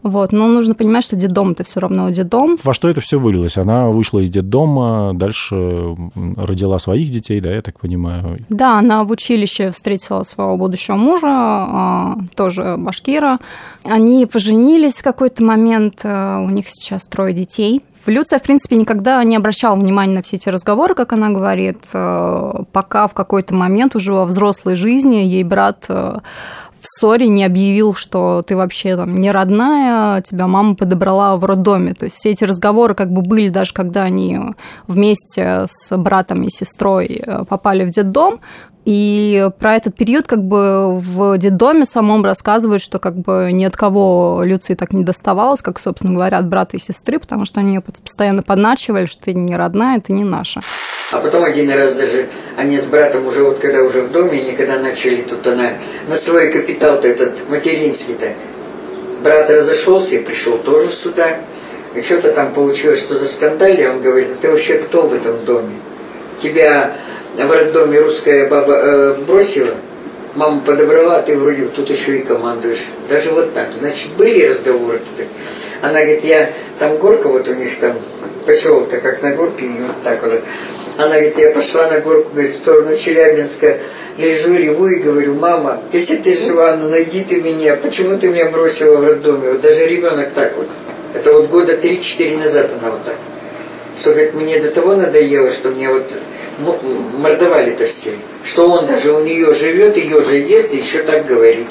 Вот. 0.03 0.33
Но 0.33 0.49
нужно 0.49 0.75
понимать, 0.75 1.05
что 1.05 1.17
детдом 1.17 1.53
это 1.53 1.65
все 1.65 1.81
равно 1.81 2.11
детдом. 2.11 2.59
Во 2.63 2.75
что 2.75 2.89
это 2.89 3.01
все 3.01 3.19
вылилось? 3.19 3.57
Она 3.57 3.89
вышла 3.89 4.21
из 4.21 4.31
детдома, 4.31 5.13
дальше 5.15 5.97
родила 6.37 6.79
своих 6.79 7.11
детей, 7.11 7.41
да, 7.41 7.51
я 7.53 7.63
так 7.63 7.79
понимаю? 7.79 8.39
Да, 8.49 8.79
она 8.79 9.05
в 9.05 9.11
училище 9.11 9.71
встретила 9.71 10.23
своего 10.23 10.57
будущего 10.57 10.97
мужа, 10.97 11.29
а, 11.29 12.19
тоже 12.35 12.77
башкира. 12.79 13.39
Они 13.85 14.27
поженились 14.27 14.99
в 14.99 15.05
какой-то 15.05 15.45
момент, 15.45 16.01
э, 16.05 16.39
у 16.39 16.49
них 16.49 16.69
сейчас 16.69 17.07
трое 17.07 17.33
детей. 17.33 17.83
Люция, 18.07 18.39
в 18.39 18.43
принципе, 18.43 18.77
никогда 18.77 19.23
не 19.23 19.37
обращала 19.37 19.77
внимания 19.77 20.17
на 20.17 20.23
все 20.23 20.37
эти 20.37 20.49
разговоры, 20.49 20.95
как 20.95 21.13
она 21.13 21.31
говорит, 21.31 21.85
э, 21.93 22.53
пока 22.73 23.07
в 23.07 23.15
какой-то 23.15 23.55
момент 23.55 23.95
уже 23.95 24.13
во 24.13 24.25
взрослой 24.25 24.77
жизни 24.77 25.17
ей 25.17 25.45
брат 25.45 25.87
э, 25.89 26.19
в 26.83 26.87
ссоре 26.87 27.29
не 27.29 27.45
объявил, 27.45 27.95
что 27.95 28.43
ты 28.43 28.57
вообще 28.57 28.97
там 28.97 29.15
не 29.15 29.31
родная, 29.31 30.21
тебя 30.21 30.49
мама 30.49 30.75
подобрала 30.75 31.37
в 31.37 31.45
роддоме. 31.45 31.95
То 31.95 32.07
есть 32.07 32.17
все 32.17 32.31
эти 32.31 32.43
разговоры 32.43 32.95
как 32.95 33.13
бы 33.13 33.23
были 33.23 33.51
даже 33.51 33.73
когда 33.73 34.03
они 34.03 34.39
вместе 34.89 35.67
с 35.69 35.97
братом 35.97 36.43
и 36.43 36.51
сестрой 36.51 37.23
э, 37.25 37.45
попали 37.45 37.85
в 37.85 37.91
детдом, 37.91 38.41
и 38.85 39.49
про 39.61 39.77
этот 39.77 39.95
период 39.95 40.27
как 40.27 40.43
бы 40.43 40.99
в 40.99 41.39
детдоме 41.39 41.85
самом 41.85 42.25
рассказывают, 42.25 42.83
что 42.83 42.99
как 42.99 43.15
бы 43.15 43.51
ни 43.53 43.65
от 43.65 43.77
кого 43.77 44.43
Люции 44.45 44.75
так 44.75 44.93
не 44.93 45.05
доставалось, 45.05 45.63
как, 45.63 45.79
собственно 45.79 46.15
говоря, 46.15 46.39
от 46.39 46.49
брата 46.49 46.77
и 46.77 46.81
сестры, 46.81 47.21
потому 47.21 47.45
что 47.45 47.61
они 47.61 47.75
ее 47.75 47.81
постоянно 47.81 48.43
подначивали, 48.43 49.07
что 49.07 49.25
ты 49.25 49.35
не 49.35 49.55
родная, 49.55 50.01
ты 50.01 50.13
не 50.13 50.25
наша. 50.25 50.63
А 51.13 51.19
потом 51.21 51.45
один 51.45 51.71
раз 51.71 51.95
даже 51.95 52.29
они 52.57 52.79
с 52.79 52.85
братом 52.85 53.27
уже 53.27 53.45
вот 53.45 53.59
когда 53.59 53.83
уже 53.83 54.03
в 54.03 54.11
доме, 54.11 54.41
они 54.41 54.53
когда 54.53 54.79
начали 54.79 55.23
тут 55.23 55.47
она 55.47 55.75
на 56.09 56.17
свой 56.17 56.51
капитал-то 56.51 57.07
этот 57.07 57.49
материнский-то, 57.49 58.33
брат 59.23 59.49
разошелся 59.49 60.17
и 60.17 60.23
пришел 60.23 60.59
тоже 60.59 60.91
сюда. 60.91 61.39
И 61.95 62.01
что-то 62.01 62.33
там 62.33 62.53
получилось, 62.53 63.01
что 63.01 63.15
за 63.15 63.27
скандали, 63.27 63.87
он 63.87 64.01
говорит, 64.01 64.31
а 64.33 64.37
ты 64.41 64.51
вообще 64.51 64.79
кто 64.79 65.03
в 65.03 65.15
этом 65.15 65.45
доме? 65.45 65.75
Тебя 66.43 66.95
в 67.37 67.51
роддоме 67.51 68.01
русская 68.01 68.49
баба 68.49 68.75
э, 68.75 69.15
бросила, 69.27 69.75
мама 70.35 70.61
подобрала, 70.61 71.17
а 71.17 71.23
ты 71.23 71.37
вроде 71.37 71.67
тут 71.67 71.91
еще 71.91 72.19
и 72.19 72.23
командуешь. 72.23 72.87
Даже 73.09 73.31
вот 73.31 73.55
так. 73.55 73.69
Значит, 73.73 74.11
были 74.17 74.47
разговоры-то. 74.47 75.25
Она 75.81 76.01
говорит, 76.01 76.25
я 76.25 76.51
там 76.79 76.97
горка, 76.99 77.29
вот 77.29 77.49
у 77.49 77.55
них 77.55 77.79
там 77.79 77.99
поселок-то 78.47 78.99
как 78.99 79.23
на 79.23 79.33
горке, 79.33 79.67
и 79.67 79.81
вот 79.81 80.03
так 80.05 80.23
вот. 80.23 80.41
Она 80.97 81.15
говорит, 81.15 81.39
я 81.39 81.51
пошла 81.51 81.89
на 81.89 82.01
горку, 82.01 82.31
говорит, 82.33 82.53
в 82.53 82.57
сторону 82.57 82.97
Челябинска, 82.97 83.79
лежу, 84.19 84.55
реву 84.55 84.89
и 84.89 84.97
говорю, 84.97 85.35
мама, 85.35 85.81
если 85.93 86.17
ты 86.17 86.37
жива, 86.37 86.77
ну 86.77 86.89
найди 86.89 87.25
ты 87.25 87.41
меня, 87.41 87.77
почему 87.77 88.19
ты 88.19 88.29
меня 88.29 88.51
бросила 88.51 88.97
в 88.97 89.07
роддоме? 89.07 89.53
Вот 89.53 89.61
даже 89.63 89.87
ребенок 89.87 90.29
так 90.35 90.55
вот. 90.57 90.69
Это 91.15 91.33
вот 91.33 91.49
года 91.49 91.75
3-4 91.75 92.43
назад 92.43 92.71
она 92.81 92.91
вот 92.91 93.05
так. 93.05 93.17
Что, 93.99 94.11
говорит, 94.11 94.35
мне 94.35 94.61
до 94.61 94.71
того 94.71 94.95
надоело, 94.97 95.51
что 95.51 95.71
мне 95.71 95.89
вот 95.89 96.05
ну, 96.59 96.77
мордовали-то 97.19 97.87
все. 97.87 98.13
Что 98.45 98.69
он 98.69 98.87
даже 98.87 99.13
у 99.13 99.25
нее 99.25 99.53
живет, 99.55 99.97
ее 99.97 100.23
же 100.23 100.37
ест, 100.37 100.73
и 100.75 100.79
еще 100.79 101.03
так 101.03 101.27
говорит. 101.27 101.67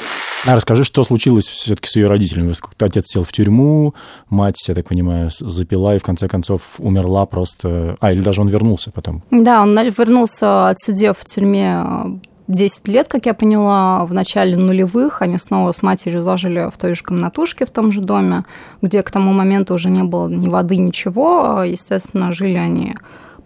А 0.45 0.55
расскажи, 0.55 0.83
что 0.83 1.03
случилось 1.03 1.45
все-таки 1.45 1.87
с 1.87 1.95
ее 1.95 2.07
родителями? 2.07 2.53
Отец 2.79 3.07
сел 3.07 3.23
в 3.23 3.31
тюрьму, 3.31 3.93
мать, 4.29 4.55
я 4.67 4.73
так 4.73 4.87
понимаю, 4.87 5.29
запила 5.39 5.95
и 5.95 5.99
в 5.99 6.03
конце 6.03 6.27
концов 6.27 6.61
умерла 6.79 7.27
просто... 7.27 7.95
А, 7.99 8.11
или 8.11 8.21
даже 8.21 8.41
он 8.41 8.47
вернулся 8.47 8.91
потом? 8.91 9.23
Да, 9.29 9.61
он 9.61 9.77
вернулся, 9.77 10.69
отсидев 10.69 11.19
в 11.19 11.25
тюрьме 11.25 12.19
10 12.47 12.87
лет, 12.87 13.07
как 13.07 13.27
я 13.27 13.35
поняла, 13.35 14.03
в 14.05 14.13
начале 14.13 14.57
нулевых 14.57 15.21
они 15.21 15.37
снова 15.37 15.71
с 15.71 15.83
матерью 15.83 16.23
зажили 16.23 16.69
в 16.73 16.77
той 16.77 16.95
же 16.95 17.03
комнатушке 17.03 17.65
в 17.65 17.69
том 17.69 17.91
же 17.91 18.01
доме, 18.01 18.43
где 18.81 19.03
к 19.03 19.11
тому 19.11 19.33
моменту 19.33 19.75
уже 19.75 19.89
не 19.89 20.03
было 20.03 20.27
ни 20.27 20.49
воды, 20.49 20.77
ничего. 20.77 21.63
Естественно, 21.63 22.31
жили 22.31 22.57
они 22.57 22.95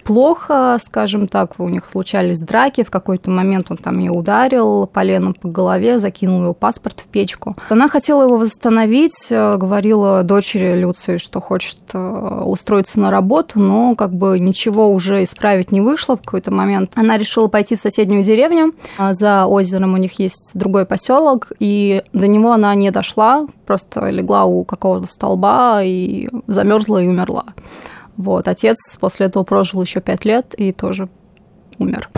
плохо, 0.06 0.78
скажем 0.80 1.28
так, 1.28 1.60
у 1.60 1.68
них 1.68 1.84
случались 1.90 2.40
драки, 2.40 2.84
в 2.84 2.92
какой-то 2.92 3.32
момент 3.32 3.68
он 3.72 3.78
там 3.78 3.98
ее 3.98 4.12
ударил 4.12 4.86
поленом 4.86 5.34
по 5.34 5.50
голове, 5.50 6.00
закинул 6.00 6.44
его 6.44 6.54
паспорт 6.54 7.02
в 7.02 7.06
печку. 7.06 7.58
Она 7.70 7.90
хотела 7.90 8.24
его 8.24 8.38
восстановить, 8.38 9.28
э, 9.32 9.58
говорила 9.58 10.22
дочери 10.24 10.78
Люции, 10.78 11.18
что 11.18 11.42
хочет 11.42 11.80
э, 11.94 12.42
устроиться 12.46 13.00
на 13.00 13.10
работу, 13.10 13.60
но 13.60 13.96
как 13.96 14.14
бы 14.14 14.40
ничего 14.40 14.90
уже 14.90 15.24
исправить 15.24 15.72
не 15.72 15.82
вышло 15.82 16.16
в 16.16 16.22
какой-то 16.22 16.52
момент. 16.52 16.92
Она 16.96 17.18
решила 17.18 17.48
пойти 17.48 17.76
в 17.76 17.80
соседнюю 17.80 18.24
деревню, 18.24 18.74
а 19.00 19.16
за 19.16 19.48
озером 19.48 19.96
у 19.96 19.98
них 19.98 20.20
есть 20.20 20.52
другой 20.54 20.86
поселок, 20.86 21.52
и 21.60 22.04
до 22.14 22.28
него 22.28 22.52
она 22.52 22.76
не 22.76 22.92
дошла, 22.92 23.48
просто 23.66 24.10
легла 24.10 24.46
у 24.46 24.64
какого-то 24.64 25.08
столба 25.08 25.82
и 25.82 26.30
замерзла 26.46 27.02
и 27.02 27.08
умерла. 27.08 27.46
Вот, 28.18 28.48
отец 28.48 28.98
после 29.00 29.28
этого 29.28 29.44
прожил 29.44 29.82
еще 29.82 30.02
пять 30.02 30.26
лет 30.26 30.54
и 30.56 30.72
тоже 30.72 31.10
умер. 31.78 32.10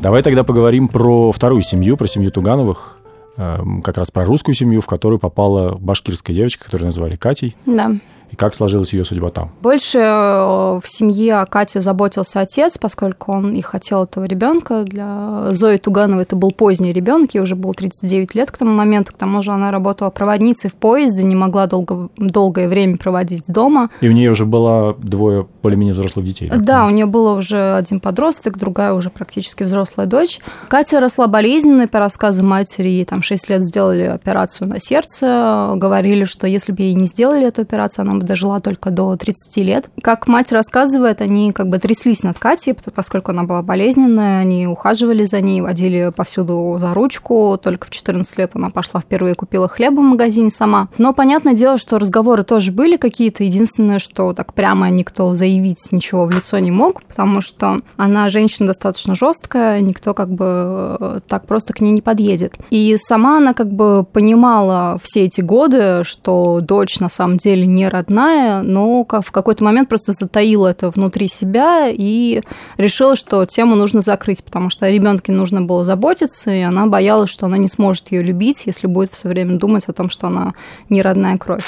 Давай 0.00 0.22
тогда 0.22 0.42
поговорим 0.42 0.88
про 0.88 1.30
вторую 1.30 1.62
семью, 1.62 1.96
про 1.96 2.08
семью 2.08 2.32
Тугановых, 2.32 2.98
эм, 3.36 3.82
как 3.82 3.98
раз 3.98 4.10
про 4.10 4.24
русскую 4.24 4.54
семью, 4.54 4.80
в 4.80 4.86
которую 4.86 5.20
попала 5.20 5.76
башкирская 5.76 6.34
девочка, 6.34 6.64
которую 6.64 6.86
назвали 6.86 7.14
Катей. 7.14 7.54
Да 7.66 7.92
и 8.32 8.36
как 8.36 8.54
сложилась 8.54 8.92
ее 8.94 9.04
судьба 9.04 9.30
там? 9.30 9.50
Больше 9.60 9.98
э, 9.98 10.80
в 10.82 10.84
семье 10.86 11.46
Кати 11.48 11.80
заботился 11.80 12.40
отец, 12.40 12.78
поскольку 12.78 13.32
он 13.32 13.52
и 13.52 13.60
хотел 13.60 14.04
этого 14.04 14.24
ребенка. 14.24 14.84
Для 14.84 15.52
Зои 15.52 15.76
Тугановой 15.76 16.22
это 16.22 16.34
был 16.34 16.50
поздний 16.50 16.94
ребенок, 16.94 17.34
ей 17.34 17.42
уже 17.42 17.56
было 17.56 17.74
39 17.74 18.34
лет 18.34 18.50
к 18.50 18.56
тому 18.56 18.72
моменту. 18.72 19.12
К 19.12 19.18
тому 19.18 19.42
же 19.42 19.52
она 19.52 19.70
работала 19.70 20.08
проводницей 20.08 20.70
в 20.70 20.74
поезде, 20.74 21.24
не 21.24 21.36
могла 21.36 21.66
долго, 21.66 22.08
долгое 22.16 22.68
время 22.68 22.96
проводить 22.96 23.44
дома. 23.48 23.90
И 24.00 24.08
у 24.08 24.12
нее 24.12 24.30
уже 24.30 24.46
было 24.46 24.96
двое 24.98 25.46
более-менее 25.62 25.92
взрослых 25.92 26.24
детей. 26.24 26.50
Да, 26.56 26.86
у 26.86 26.90
нее 26.90 27.06
было 27.06 27.36
уже 27.36 27.74
один 27.74 28.00
подросток, 28.00 28.56
другая 28.56 28.94
уже 28.94 29.10
практически 29.10 29.62
взрослая 29.64 30.06
дочь. 30.06 30.40
Катя 30.68 31.00
росла 31.00 31.26
болезненной, 31.26 31.86
по 31.86 31.98
рассказам 31.98 32.48
матери, 32.48 32.88
ей 32.88 33.04
там 33.04 33.20
6 33.20 33.50
лет 33.50 33.62
сделали 33.62 34.04
операцию 34.04 34.68
на 34.68 34.80
сердце, 34.80 35.72
говорили, 35.76 36.24
что 36.24 36.46
если 36.46 36.72
бы 36.72 36.82
ей 36.82 36.94
не 36.94 37.06
сделали 37.06 37.46
эту 37.46 37.60
операцию, 37.60 38.04
она 38.08 38.21
дожила 38.22 38.60
только 38.60 38.90
до 38.90 39.16
30 39.16 39.56
лет. 39.58 39.90
Как 40.02 40.26
мать 40.26 40.52
рассказывает, 40.52 41.20
они 41.20 41.52
как 41.52 41.68
бы 41.68 41.78
тряслись 41.78 42.22
над 42.22 42.38
Катей, 42.38 42.74
поскольку 42.94 43.30
она 43.32 43.44
была 43.44 43.62
болезненная, 43.62 44.40
они 44.40 44.66
ухаживали 44.66 45.24
за 45.24 45.40
ней, 45.40 45.60
водили 45.60 46.12
повсюду 46.14 46.76
за 46.80 46.94
ручку. 46.94 47.58
Только 47.62 47.86
в 47.86 47.90
14 47.90 48.38
лет 48.38 48.52
она 48.54 48.70
пошла 48.70 49.00
впервые 49.00 49.34
купила 49.34 49.68
хлеба 49.68 50.00
в 50.00 50.04
магазине 50.04 50.50
сама. 50.50 50.88
Но 50.98 51.12
понятное 51.12 51.54
дело, 51.54 51.78
что 51.78 51.98
разговоры 51.98 52.44
тоже 52.44 52.72
были 52.72 52.96
какие-то. 52.96 53.44
Единственное, 53.44 53.98
что 53.98 54.32
так 54.32 54.54
прямо 54.54 54.88
никто 54.90 55.34
заявить 55.34 55.90
ничего 55.92 56.26
в 56.26 56.30
лицо 56.30 56.58
не 56.58 56.70
мог, 56.70 57.02
потому 57.02 57.40
что 57.40 57.80
она 57.96 58.28
женщина 58.28 58.68
достаточно 58.68 59.14
жесткая, 59.14 59.80
никто 59.80 60.14
как 60.14 60.30
бы 60.30 60.96
э, 61.00 61.20
так 61.26 61.46
просто 61.46 61.72
к 61.72 61.80
ней 61.80 61.92
не 61.92 62.02
подъедет. 62.02 62.54
И 62.70 62.96
сама 62.96 63.38
она 63.38 63.54
как 63.54 63.70
бы 63.72 64.04
понимала 64.04 64.98
все 65.02 65.24
эти 65.24 65.40
годы, 65.40 66.02
что 66.04 66.60
дочь 66.60 67.00
на 67.00 67.08
самом 67.08 67.36
деле 67.36 67.66
не 67.66 67.88
родная 67.88 68.11
родная, 68.12 68.62
но 68.62 69.04
в 69.04 69.30
какой-то 69.30 69.64
момент 69.64 69.88
просто 69.88 70.12
затаила 70.12 70.68
это 70.68 70.90
внутри 70.90 71.28
себя 71.28 71.88
и 71.90 72.42
решила, 72.76 73.16
что 73.16 73.46
тему 73.46 73.74
нужно 73.74 74.02
закрыть, 74.02 74.44
потому 74.44 74.68
что 74.70 74.86
о 74.86 74.90
ребенке 74.90 75.32
нужно 75.32 75.62
было 75.62 75.84
заботиться, 75.84 76.50
и 76.50 76.60
она 76.60 76.86
боялась, 76.86 77.30
что 77.30 77.46
она 77.46 77.56
не 77.56 77.68
сможет 77.68 78.12
ее 78.12 78.22
любить, 78.22 78.64
если 78.66 78.86
будет 78.86 79.12
все 79.12 79.28
время 79.28 79.58
думать 79.58 79.84
о 79.86 79.92
том, 79.92 80.10
что 80.10 80.26
она 80.26 80.52
не 80.90 81.00
родная 81.00 81.38
кровь. 81.38 81.64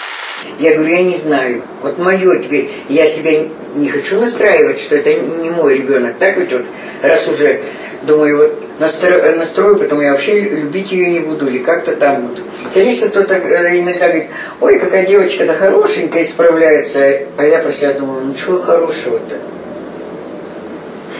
Я 0.60 0.74
говорю, 0.74 0.90
я 0.90 1.02
не 1.02 1.16
знаю. 1.16 1.62
Вот 1.82 1.98
мое 1.98 2.42
теперь, 2.42 2.70
я 2.88 3.06
себя 3.06 3.46
не 3.74 3.88
хочу 3.88 4.20
настраивать, 4.20 4.78
что 4.78 4.96
это 4.96 5.14
не 5.14 5.50
мой 5.50 5.78
ребенок. 5.78 6.16
Так 6.18 6.36
ведь 6.36 6.52
вот, 6.52 6.66
раз 7.02 7.26
уже 7.28 7.62
думаю, 8.02 8.36
вот 8.36 8.63
настрою, 8.78 9.36
настрою, 9.38 9.76
потом 9.76 10.00
я 10.00 10.10
вообще 10.10 10.40
любить 10.40 10.92
ее 10.92 11.10
не 11.10 11.20
буду, 11.20 11.46
или 11.46 11.58
как-то 11.58 11.94
там 11.96 12.28
вот. 12.28 12.38
Конечно, 12.72 13.08
кто-то 13.08 13.34
э, 13.34 13.80
иногда 13.80 14.08
говорит, 14.08 14.28
ой, 14.60 14.78
какая 14.78 15.06
девочка-то 15.06 15.52
хорошенькая, 15.52 16.22
исправляется, 16.22 17.00
а 17.36 17.44
я 17.44 17.58
про 17.58 17.72
себя 17.72 17.92
думаю, 17.92 18.26
ну 18.26 18.34
чего 18.34 18.58
хорошего-то? 18.58 19.36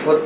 Вот 0.05 0.23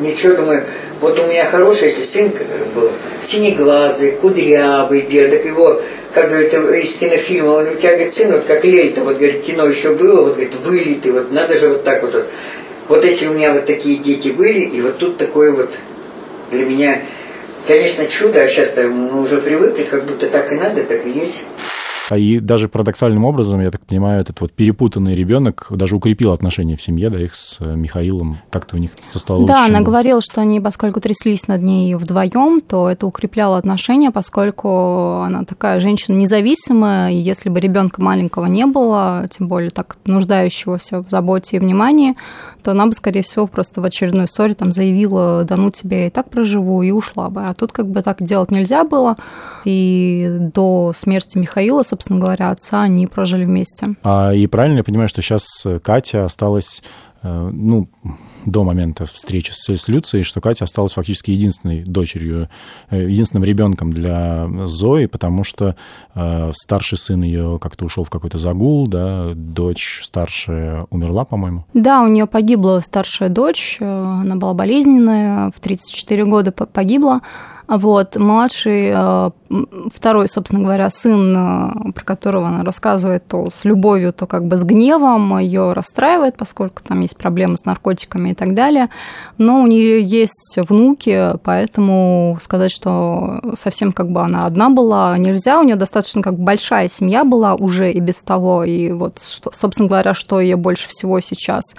ничего, 0.00 0.34
думаю, 0.34 0.64
вот 1.00 1.18
у 1.18 1.26
меня 1.26 1.44
хороший, 1.44 1.88
если 1.88 2.02
сын 2.02 2.32
был, 2.74 2.90
синеглазый, 3.22 4.12
кудрявый, 4.12 5.02
дедок, 5.02 5.44
его, 5.44 5.80
как 6.12 6.28
говорит, 6.28 6.52
из 6.52 6.96
кинофильма, 6.96 7.50
он 7.50 7.68
у 7.68 7.74
тебя, 7.74 7.92
говорит, 7.92 8.12
сын, 8.12 8.32
вот 8.32 8.44
как 8.46 8.64
Лельта, 8.64 9.02
вот, 9.02 9.16
говорит, 9.16 9.42
кино 9.42 9.66
еще 9.66 9.94
было, 9.94 10.22
вот, 10.22 10.32
говорит, 10.32 10.54
вылитый, 10.64 11.12
вот, 11.12 11.30
надо 11.30 11.56
же 11.56 11.68
вот 11.68 11.84
так 11.84 12.02
вот, 12.02 12.14
вот. 12.14 12.26
Вот 12.86 13.02
если 13.02 13.28
у 13.28 13.32
меня 13.32 13.52
вот 13.52 13.64
такие 13.64 13.96
дети 13.96 14.28
были, 14.28 14.60
и 14.60 14.82
вот 14.82 14.98
тут 14.98 15.16
такой 15.16 15.52
вот 15.52 15.70
для 16.54 16.64
меня, 16.64 17.02
конечно, 17.66 18.06
чудо, 18.06 18.42
а 18.42 18.46
сейчас 18.46 18.76
мы 18.76 19.20
уже 19.20 19.38
привыкли, 19.38 19.82
как 19.84 20.04
будто 20.04 20.28
так 20.28 20.52
и 20.52 20.56
надо, 20.56 20.84
так 20.84 21.04
и 21.04 21.10
есть. 21.10 21.44
А 22.10 22.18
и 22.18 22.38
даже 22.38 22.68
парадоксальным 22.68 23.24
образом, 23.24 23.60
я 23.60 23.70
так 23.70 23.80
понимаю, 23.80 24.20
этот 24.20 24.40
вот 24.40 24.52
перепутанный 24.52 25.14
ребенок 25.14 25.66
даже 25.70 25.96
укрепил 25.96 26.32
отношения 26.32 26.76
в 26.76 26.82
семье, 26.82 27.08
да, 27.08 27.18
их 27.18 27.34
с 27.34 27.56
э, 27.60 27.76
Михаилом, 27.76 28.38
как-то 28.50 28.76
у 28.76 28.78
них 28.78 28.90
все 29.00 29.18
стало. 29.18 29.46
Да, 29.46 29.64
она 29.64 29.78
было. 29.78 29.86
говорила, 29.86 30.20
что 30.20 30.42
они, 30.42 30.60
поскольку 30.60 31.00
тряслись 31.00 31.48
над 31.48 31.62
ней 31.62 31.94
вдвоем, 31.94 32.60
то 32.60 32.90
это 32.90 33.06
укрепляло 33.06 33.56
отношения, 33.56 34.10
поскольку 34.10 35.20
она 35.20 35.44
такая 35.44 35.80
женщина 35.80 36.16
независимая, 36.16 37.10
и 37.10 37.16
если 37.16 37.48
бы 37.48 37.58
ребенка 37.58 38.02
маленького 38.02 38.46
не 38.46 38.66
было, 38.66 39.26
тем 39.30 39.48
более 39.48 39.70
так 39.70 39.96
нуждающегося 40.04 41.02
в 41.02 41.08
заботе 41.08 41.56
и 41.56 41.60
внимании, 41.60 42.14
то 42.64 42.70
она 42.70 42.86
бы, 42.86 42.94
скорее 42.94 43.22
всего, 43.22 43.46
просто 43.46 43.82
в 43.82 43.84
очередной 43.84 44.26
ссоре 44.26 44.54
там 44.54 44.72
заявила, 44.72 45.44
да 45.44 45.56
ну 45.56 45.70
тебе 45.70 46.00
я 46.00 46.06
и 46.06 46.10
так 46.10 46.30
проживу, 46.30 46.82
и 46.82 46.90
ушла 46.90 47.28
бы. 47.28 47.42
А 47.46 47.54
тут 47.54 47.72
как 47.72 47.86
бы 47.86 48.00
так 48.00 48.22
делать 48.22 48.50
нельзя 48.50 48.84
было. 48.84 49.16
И 49.66 50.36
до 50.40 50.92
смерти 50.94 51.36
Михаила, 51.36 51.82
собственно 51.94 52.18
говоря, 52.18 52.50
отца, 52.50 52.82
они 52.82 53.06
прожили 53.06 53.44
вместе. 53.44 53.94
А, 54.02 54.32
и 54.32 54.46
правильно 54.48 54.78
я 54.78 54.84
понимаю, 54.84 55.08
что 55.08 55.22
сейчас 55.22 55.64
Катя 55.82 56.24
осталась, 56.24 56.82
э, 57.22 57.50
ну, 57.52 57.88
до 58.44 58.64
момента 58.64 59.06
встречи 59.06 59.52
с, 59.52 59.68
с 59.68 59.88
Люцией, 59.88 60.24
что 60.24 60.40
Катя 60.40 60.64
осталась 60.64 60.92
фактически 60.92 61.30
единственной 61.30 61.82
дочерью, 61.82 62.48
э, 62.90 63.08
единственным 63.08 63.44
ребенком 63.44 63.90
для 63.90 64.48
Зои, 64.66 65.06
потому 65.06 65.44
что 65.44 65.76
э, 66.14 66.50
старший 66.54 66.98
сын 66.98 67.22
ее 67.22 67.58
как-то 67.60 67.84
ушел 67.84 68.04
в 68.04 68.10
какой-то 68.10 68.38
загул, 68.38 68.86
да, 68.86 69.32
дочь 69.34 70.00
старшая 70.04 70.86
умерла, 70.90 71.24
по-моему. 71.24 71.64
Да, 71.74 72.02
у 72.02 72.08
нее 72.08 72.26
погибла 72.26 72.80
старшая 72.80 73.28
дочь, 73.28 73.78
э, 73.80 73.84
она 73.84 74.36
была 74.36 74.54
болезненная, 74.54 75.50
в 75.50 75.60
34 75.60 76.24
года 76.24 76.52
погибла. 76.52 77.20
Вот, 77.66 78.16
младший, 78.16 78.92
э, 78.94 79.30
второй, 79.90 80.28
собственно 80.28 80.62
говоря, 80.62 80.90
сын, 80.90 81.92
про 81.94 82.04
которого 82.04 82.48
она 82.48 82.62
рассказывает 82.62 83.26
то 83.26 83.48
с 83.50 83.64
любовью, 83.64 84.12
то 84.12 84.26
как 84.26 84.44
бы 84.46 84.58
с 84.58 84.64
гневом, 84.64 85.38
ее 85.38 85.72
расстраивает, 85.72 86.36
поскольку 86.36 86.82
там 86.82 87.00
есть 87.00 87.16
проблемы 87.16 87.56
с 87.56 87.64
наркотиками 87.64 88.33
так 88.34 88.54
далее. 88.54 88.90
Но 89.38 89.62
у 89.62 89.66
нее 89.66 90.02
есть 90.02 90.58
внуки, 90.68 91.32
поэтому 91.42 92.36
сказать, 92.40 92.70
что 92.70 93.40
совсем 93.54 93.92
как 93.92 94.10
бы 94.10 94.22
она 94.22 94.46
одна 94.46 94.70
была, 94.70 95.16
нельзя. 95.18 95.60
У 95.60 95.64
нее 95.64 95.76
достаточно 95.76 96.22
как 96.22 96.38
большая 96.38 96.88
семья 96.88 97.24
была 97.24 97.54
уже 97.54 97.92
и 97.92 98.00
без 98.00 98.22
того. 98.22 98.64
И 98.64 98.92
вот, 98.92 99.20
что, 99.20 99.50
собственно 99.52 99.88
говоря, 99.88 100.14
что 100.14 100.40
ее 100.40 100.56
больше 100.56 100.88
всего 100.88 101.20
сейчас 101.20 101.74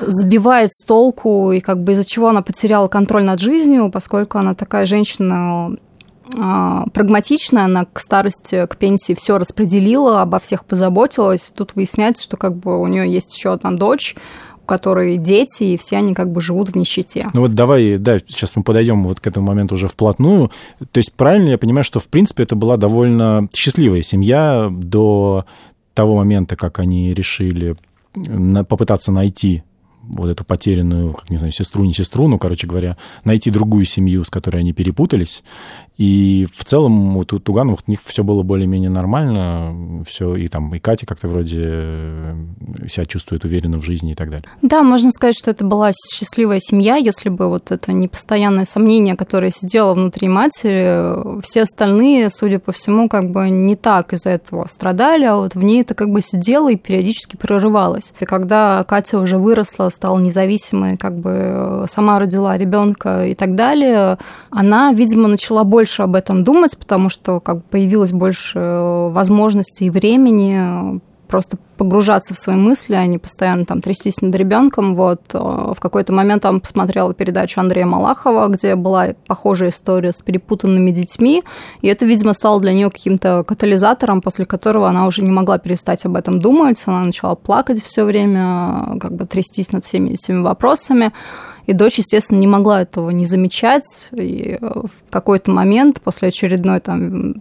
сбивает 0.00 0.72
с 0.72 0.84
толку, 0.84 1.52
и 1.52 1.60
как 1.60 1.82
бы 1.82 1.92
из-за 1.92 2.04
чего 2.04 2.28
она 2.28 2.42
потеряла 2.42 2.88
контроль 2.88 3.24
над 3.24 3.40
жизнью, 3.40 3.90
поскольку 3.90 4.38
она 4.38 4.54
такая 4.54 4.86
женщина 4.86 5.76
а, 6.38 6.84
прагматичная, 6.92 7.64
она 7.64 7.84
к 7.84 7.98
старости, 7.98 8.66
к 8.66 8.76
пенсии 8.76 9.14
все 9.14 9.38
распределила, 9.38 10.22
обо 10.22 10.38
всех 10.38 10.64
позаботилась. 10.64 11.50
Тут 11.50 11.74
выясняется, 11.74 12.22
что 12.24 12.36
как 12.36 12.56
бы 12.56 12.80
у 12.80 12.86
нее 12.86 13.10
есть 13.10 13.34
еще 13.34 13.52
одна 13.52 13.72
дочь, 13.72 14.14
которой 14.70 15.16
дети, 15.16 15.64
и 15.64 15.76
все 15.76 15.96
они 15.96 16.14
как 16.14 16.30
бы 16.30 16.40
живут 16.40 16.68
в 16.68 16.76
нищете. 16.76 17.26
Ну 17.34 17.40
вот 17.40 17.56
давай, 17.56 17.98
да, 17.98 18.20
сейчас 18.20 18.54
мы 18.54 18.62
подойдем 18.62 19.02
вот 19.02 19.18
к 19.18 19.26
этому 19.26 19.48
моменту 19.48 19.74
уже 19.74 19.88
вплотную. 19.88 20.52
То 20.92 20.98
есть 20.98 21.12
правильно 21.12 21.48
я 21.48 21.58
понимаю, 21.58 21.82
что 21.82 21.98
в 21.98 22.06
принципе 22.06 22.44
это 22.44 22.54
была 22.54 22.76
довольно 22.76 23.48
счастливая 23.52 24.02
семья 24.02 24.68
до 24.70 25.44
того 25.92 26.14
момента, 26.14 26.54
как 26.54 26.78
они 26.78 27.12
решили 27.12 27.74
попытаться 28.68 29.10
найти 29.10 29.64
вот 30.04 30.28
эту 30.28 30.44
потерянную, 30.44 31.14
как 31.14 31.30
не 31.30 31.36
знаю, 31.36 31.52
сестру, 31.52 31.84
не 31.84 31.92
сестру, 31.92 32.28
ну, 32.28 32.38
короче 32.38 32.68
говоря, 32.68 32.96
найти 33.24 33.50
другую 33.50 33.84
семью, 33.86 34.24
с 34.24 34.30
которой 34.30 34.58
они 34.58 34.72
перепутались. 34.72 35.42
И 35.96 36.48
в 36.54 36.64
целом 36.64 37.14
вот 37.14 37.32
у 37.34 37.38
Туганов 37.38 37.80
у 37.86 37.90
них 37.90 38.00
все 38.06 38.24
было 38.24 38.42
более-менее 38.42 38.88
нормально, 38.88 40.02
все, 40.06 40.34
и 40.34 40.48
там 40.48 40.74
и 40.74 40.78
Катя 40.78 41.04
как-то 41.04 41.28
вроде 41.28 41.60
э, 41.62 42.34
себя 42.88 43.04
чувствует 43.04 43.44
уверенно 43.44 43.78
в 43.78 43.84
жизни 43.84 44.12
и 44.12 44.14
так 44.14 44.30
далее. 44.30 44.48
Да, 44.62 44.82
можно 44.82 45.10
сказать, 45.10 45.36
что 45.38 45.50
это 45.50 45.62
была 45.62 45.92
счастливая 45.92 46.58
семья, 46.58 46.96
если 46.96 47.28
бы 47.28 47.48
вот 47.50 47.70
это 47.70 47.92
непостоянное 47.92 48.64
сомнение, 48.64 49.14
которое 49.14 49.50
сидело 49.50 49.92
внутри 49.92 50.28
матери, 50.28 51.42
все 51.42 51.62
остальные, 51.62 52.30
судя 52.30 52.60
по 52.60 52.72
всему, 52.72 53.10
как 53.10 53.30
бы 53.30 53.50
не 53.50 53.76
так 53.76 54.14
из-за 54.14 54.30
этого 54.30 54.66
страдали, 54.68 55.24
а 55.24 55.36
вот 55.36 55.54
в 55.54 55.62
ней 55.62 55.82
это 55.82 55.94
как 55.94 56.10
бы 56.10 56.22
сидело 56.22 56.72
и 56.72 56.76
периодически 56.76 57.36
прорывалось. 57.36 58.14
И 58.20 58.24
когда 58.24 58.84
Катя 58.84 59.18
уже 59.18 59.36
выросла, 59.36 59.90
стала 59.90 60.18
независимой, 60.18 60.96
как 60.96 61.18
бы 61.18 61.84
сама 61.88 62.18
родила 62.18 62.56
ребенка 62.56 63.26
и 63.26 63.34
так 63.34 63.54
далее, 63.54 64.16
она, 64.50 64.94
видимо, 64.94 65.28
начала 65.28 65.62
больше 65.64 65.89
больше 65.90 66.02
об 66.02 66.14
этом 66.14 66.44
думать, 66.44 66.78
потому 66.78 67.08
что 67.08 67.40
как 67.40 67.56
бы 67.56 67.62
появилось 67.70 68.12
больше 68.12 68.58
э, 68.58 69.10
возможностей 69.12 69.86
и 69.86 69.90
времени 69.90 70.96
э, 70.96 70.98
просто 71.26 71.58
погружаться 71.76 72.34
в 72.34 72.38
свои 72.38 72.56
мысли, 72.56 72.94
а 72.94 73.06
не 73.06 73.18
постоянно 73.18 73.64
там 73.64 73.80
трястись 73.80 74.22
над 74.22 74.34
ребенком. 74.36 74.94
Вот 74.94 75.20
э, 75.32 75.38
в 75.38 75.80
какой-то 75.80 76.12
момент 76.12 76.42
там 76.42 76.60
посмотрела 76.60 77.12
передачу 77.12 77.60
Андрея 77.60 77.86
Малахова, 77.86 78.46
где 78.46 78.76
была 78.76 79.08
похожая 79.26 79.70
история 79.70 80.12
с 80.12 80.22
перепутанными 80.22 80.92
детьми, 80.92 81.42
и 81.82 81.88
это, 81.88 82.06
видимо, 82.06 82.34
стало 82.34 82.60
для 82.60 82.72
нее 82.72 82.88
каким-то 82.88 83.42
катализатором, 83.42 84.20
после 84.20 84.44
которого 84.44 84.88
она 84.88 85.06
уже 85.06 85.22
не 85.22 85.32
могла 85.32 85.58
перестать 85.58 86.04
об 86.06 86.14
этом 86.14 86.38
думать, 86.38 86.80
она 86.86 87.00
начала 87.00 87.34
плакать 87.34 87.82
все 87.82 88.04
время, 88.04 88.96
как 89.00 89.12
бы 89.12 89.26
трястись 89.26 89.72
над 89.72 89.84
всеми 89.84 90.10
этими 90.10 90.40
вопросами. 90.40 91.12
И 91.70 91.72
дочь, 91.72 91.98
естественно, 91.98 92.40
не 92.40 92.48
могла 92.48 92.82
этого 92.82 93.10
не 93.10 93.24
замечать. 93.24 94.08
И 94.10 94.58
э, 94.60 94.66
в 94.66 95.12
какой-то 95.12 95.52
момент 95.52 96.00
после 96.00 96.30
очередной 96.30 96.80
там 96.80 97.36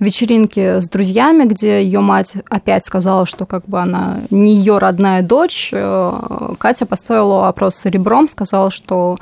вечеринки 0.00 0.80
с 0.80 0.88
друзьями, 0.88 1.44
где 1.44 1.82
ее 1.82 2.00
мать 2.00 2.36
опять 2.48 2.86
сказала, 2.86 3.26
что 3.26 3.44
как 3.44 3.66
бы 3.66 3.78
она 3.78 4.22
не 4.30 4.54
ее 4.54 4.78
родная 4.78 5.20
дочь, 5.20 5.68
э, 5.70 6.54
Катя 6.58 6.86
поставила 6.86 7.42
вопрос 7.42 7.84
ребром, 7.84 8.30
сказала, 8.30 8.70
что 8.70 9.18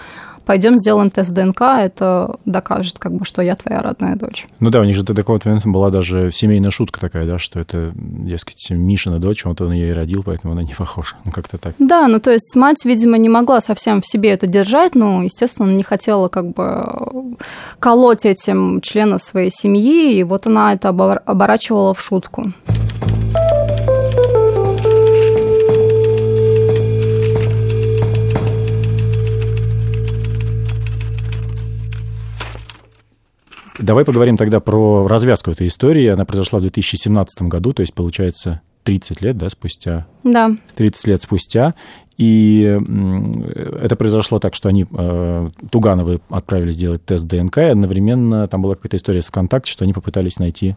пойдем 0.47 0.77
сделаем 0.77 1.11
тест 1.11 1.33
ДНК, 1.33 1.61
это 1.61 2.37
докажет, 2.47 2.99
как 2.99 3.13
бы, 3.13 3.25
что 3.25 3.43
я 3.43 3.57
твоя 3.57 3.83
родная 3.83 4.17
дочь. 4.17 4.47
Ну 4.61 4.71
да, 4.71 4.81
у 4.81 4.85
них 4.85 4.97
же 4.97 5.03
до 5.03 5.13
такого 5.13 5.41
момента 5.45 5.69
была 5.69 5.91
даже 5.91 6.31
семейная 6.33 6.71
шутка 6.71 7.01
такая, 7.01 7.27
да, 7.27 7.39
что 7.39 7.61
это, 7.61 7.93
дескать, 7.95 8.71
Мишина 8.71 9.19
дочь, 9.19 9.45
вот 9.45 9.61
он 9.61 9.73
ее 9.73 9.91
и 9.91 9.93
родил, 9.93 10.23
поэтому 10.25 10.53
она 10.53 10.63
не 10.63 10.73
похожа. 10.73 11.17
Ну, 11.25 11.33
как-то 11.33 11.59
так. 11.59 11.75
Да, 11.79 12.07
ну 12.07 12.21
то 12.21 12.31
есть 12.31 12.55
мать, 12.55 12.85
видимо, 12.85 13.19
не 13.19 13.29
могла 13.29 13.61
совсем 13.61 14.01
в 14.01 14.07
себе 14.07 14.31
это 14.31 14.47
держать, 14.47 14.95
но, 14.95 15.23
естественно, 15.23 15.71
не 15.71 15.83
хотела 15.83 16.29
как 16.29 16.53
бы 16.53 17.37
колоть 17.81 18.25
этим 18.25 18.81
членов 18.81 19.23
своей 19.23 19.51
семьи, 19.51 20.15
и 20.15 20.23
вот 20.23 20.47
она 20.47 20.73
это 20.73 20.91
оборачивала 20.91 21.93
в 21.93 22.01
шутку. 22.01 22.53
Давай 33.79 34.05
поговорим 34.05 34.37
тогда 34.37 34.61
про 34.61 35.07
развязку 35.07 35.51
этой 35.51 35.67
истории. 35.67 36.07
Она 36.07 36.25
произошла 36.25 36.59
в 36.59 36.63
2017 36.63 37.43
году, 37.43 37.73
то 37.73 37.83
есть, 37.83 37.95
получается, 37.95 38.63
30 38.87 39.21
лет, 39.21 39.37
да, 39.37 39.51
спустя? 39.51 40.07
Да. 40.23 40.53
30 40.77 41.07
лет 41.09 41.21
спустя. 41.21 41.75
И 42.17 42.63
это 43.83 43.95
произошло 43.95 44.39
так, 44.39 44.55
что 44.55 44.71
они, 44.71 44.87
э, 44.91 45.51
Тугановы, 45.71 46.21
отправились 46.31 46.77
делать 46.77 47.05
тест 47.05 47.27
ДНК, 47.27 47.59
и 47.59 47.63
одновременно 47.63 48.49
там 48.49 48.63
была 48.63 48.75
какая-то 48.75 48.97
история 48.97 49.21
с 49.21 49.27
ВКонтакте, 49.27 49.71
что 49.71 49.85
они 49.85 49.93
попытались 49.93 50.39
найти 50.39 50.77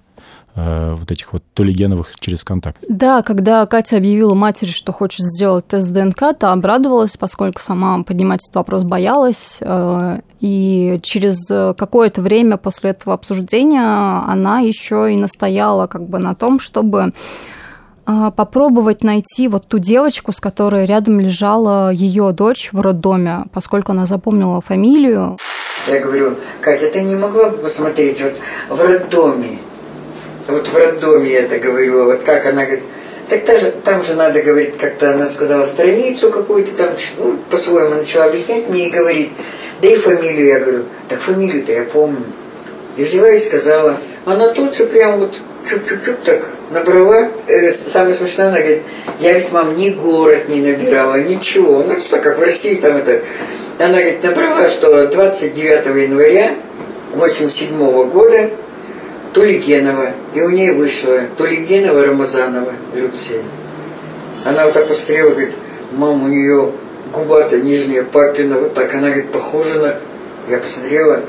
э, 0.56 0.95
вот 1.00 1.10
этих 1.10 1.32
вот 1.32 1.43
Тулигеновых 1.54 2.19
через 2.19 2.41
ВКонтакте. 2.41 2.86
Да, 2.89 3.22
когда 3.22 3.65
Катя 3.67 3.98
объявила 3.98 4.34
матери, 4.34 4.72
что 4.72 4.91
хочет 4.91 5.22
сделать 5.22 5.67
тест 5.67 5.89
ДНК, 5.91 6.38
то 6.38 6.52
обрадовалась, 6.52 7.15
поскольку 7.15 7.62
сама 7.62 8.04
поднимать 8.04 8.41
этот 8.45 8.56
вопрос 8.56 8.84
боялась. 8.84 9.60
Э, 9.62 10.19
и 10.41 11.00
через 11.04 11.45
какое-то 11.76 12.22
время 12.22 12.58
после 12.58 12.89
этого 12.89 13.13
обсуждения 13.13 14.24
она 14.28 14.60
еще 14.60 15.13
и 15.13 15.15
настояла 15.15 15.88
как 15.88 16.10
бы 16.10 16.19
на 16.19 16.36
том, 16.36 16.60
чтобы 16.60 17.13
попробовать 18.36 19.04
найти 19.04 19.48
вот 19.48 19.67
ту 19.67 19.80
девочку, 19.80 20.32
с 20.32 20.39
которой 20.39 20.86
рядом 20.86 21.19
лежала 21.19 21.91
ее 21.91 22.32
дочь 22.32 22.69
в 22.72 22.82
роддоме, 22.82 23.45
поскольку 23.54 23.91
она 23.91 24.06
запомнила 24.06 24.62
фамилию. 24.62 25.38
Я 25.88 26.00
говорю, 26.00 26.36
Катя, 26.62 26.89
ты 26.89 27.02
не 27.02 27.15
могла 27.15 27.50
бы 27.50 27.58
посмотреть 27.58 28.22
вот 28.22 28.34
в 28.69 28.82
роддоме? 28.82 29.60
Вот 30.48 30.67
в 30.67 30.76
роддоме 30.76 31.32
я 31.32 31.41
это 31.41 31.60
говорю, 31.60 32.06
вот 32.06 32.22
как 32.24 32.45
она 32.48 32.65
говорит, 32.65 32.84
так 33.30 33.45
даже, 33.45 33.72
там 33.72 34.04
же 34.04 34.15
надо, 34.15 34.41
говорить, 34.41 34.78
как-то 34.78 35.13
она 35.13 35.28
сказала 35.28 35.63
страницу 35.63 36.32
какую-то 36.32 36.72
там, 36.76 36.89
ну, 37.19 37.38
по-своему 37.50 37.95
начала 37.95 38.26
объяснять 38.26 38.67
мне 38.69 38.88
и 38.88 38.91
говорит, 38.91 39.32
да 39.82 39.88
и 39.88 39.95
фамилию, 39.95 40.48
я 40.48 40.60
говорю, 40.60 40.84
так 41.08 41.19
фамилию-то 41.19 41.72
я 41.72 41.84
помню. 41.84 42.24
И 42.98 43.04
взяла 43.04 43.30
и 43.30 43.38
сказала, 43.38 43.98
она 44.26 44.50
тут 44.50 44.76
же 44.76 44.86
прям 44.86 45.19
вот 45.19 45.36
чук-чук-чук 45.69 46.17
так 46.25 46.49
набрала. 46.71 47.29
Э, 47.47 47.71
самое 47.71 48.13
смешное, 48.13 48.47
она 48.47 48.60
говорит, 48.60 48.82
я 49.19 49.38
ведь, 49.38 49.51
мам, 49.51 49.77
ни 49.77 49.89
город 49.89 50.49
не 50.49 50.62
набирала, 50.62 51.15
ничего. 51.21 51.84
Ну, 51.84 51.99
что, 51.99 52.19
как 52.19 52.38
в 52.38 52.41
России 52.41 52.75
там 52.75 52.97
это... 52.97 53.21
Она, 53.77 53.99
говорит, 53.99 54.23
набрала, 54.23 54.67
что 54.67 55.08
29 55.08 55.86
января 55.86 56.51
87 57.13 58.10
года 58.10 58.49
Тулигенова, 59.34 60.12
и 60.34 60.41
у 60.41 60.49
нее 60.49 60.73
вышло 60.73 61.21
Тулигенова 61.38 62.05
Рамазанова 62.05 62.73
Люция. 62.93 63.41
Она 64.43 64.65
вот 64.65 64.73
так 64.73 64.88
посмотрела, 64.88 65.29
говорит, 65.29 65.53
мам, 65.91 66.23
у 66.23 66.27
нее 66.27 66.71
губа-то 67.13 67.58
нижняя 67.58 68.03
папина, 68.03 68.58
вот 68.58 68.73
так, 68.73 68.93
она, 68.93 69.08
говорит, 69.08 69.32
похожа 69.32 69.79
на... 69.79 69.95
Я 70.47 70.58
посмотрела, 70.58 71.21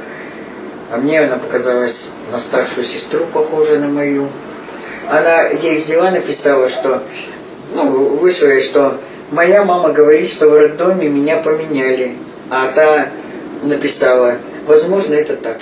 а 0.90 0.96
мне 0.96 1.20
она 1.20 1.37
показалась 1.37 2.11
на 2.31 2.38
старшую 2.38 2.85
сестру, 2.85 3.21
похожа 3.33 3.79
на 3.79 3.88
мою. 3.88 4.29
Она 5.09 5.49
ей 5.49 5.79
взяла, 5.79 6.11
написала, 6.11 6.69
что, 6.69 7.03
ну, 7.75 8.16
вышло, 8.16 8.59
что 8.61 8.99
моя 9.31 9.64
мама 9.64 9.93
говорит, 9.93 10.29
что 10.29 10.49
в 10.49 10.55
роддоме 10.55 11.09
меня 11.09 11.38
поменяли. 11.38 12.12
А 12.51 12.69
та 12.69 13.09
написала, 13.62 14.37
возможно, 14.66 15.14
это 15.14 15.37
так. 15.37 15.59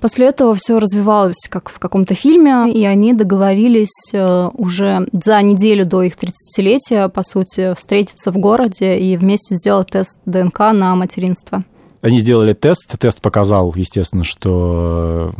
После 0.00 0.26
этого 0.26 0.54
все 0.54 0.78
развивалось 0.78 1.48
как 1.50 1.70
в 1.70 1.80
каком-то 1.80 2.14
фильме, 2.14 2.72
и 2.72 2.84
они 2.84 3.14
договорились 3.14 4.12
э, 4.12 4.48
уже 4.54 5.08
за 5.12 5.42
неделю 5.42 5.84
до 5.84 6.02
их 6.02 6.14
30-летия, 6.14 7.08
по 7.08 7.24
сути, 7.24 7.74
встретиться 7.74 8.30
в 8.30 8.38
городе 8.38 8.96
и 8.96 9.16
вместе 9.16 9.56
сделать 9.56 9.88
тест 9.90 10.18
ДНК 10.24 10.60
на 10.72 10.94
материнство. 10.94 11.64
Они 12.00 12.18
сделали 12.18 12.52
тест, 12.52 12.98
тест 12.98 13.20
показал, 13.20 13.72
естественно, 13.74 14.24
что 14.24 15.34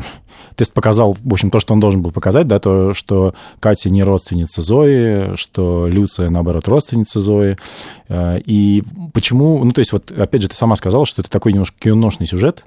тест 0.57 0.73
показал, 0.73 1.17
в 1.19 1.33
общем, 1.33 1.51
то, 1.51 1.61
что 1.61 1.73
он 1.73 1.81
должен 1.81 2.03
был 2.03 2.11
показать, 2.11 2.49
да, 2.49 2.59
то, 2.59 2.93
что 2.93 3.35
Катя 3.61 3.91
не 3.91 4.03
родственница 4.03 4.61
Зои, 4.61 5.37
что 5.37 5.87
Люция, 5.87 6.31
наоборот, 6.31 6.67
родственница 6.67 7.21
Зои. 7.21 7.57
Э, 8.09 8.41
и 8.45 8.83
почему, 9.15 9.63
ну, 9.65 9.71
то 9.71 9.79
есть, 9.79 9.93
вот, 9.93 10.11
опять 10.11 10.43
же, 10.43 10.49
ты 10.49 10.57
сама 10.57 10.75
сказала, 10.75 11.07
что 11.07 11.23
это 11.23 11.31
такой 11.31 11.53
немножко 11.53 11.77
киношный 11.79 12.27
сюжет, 12.27 12.65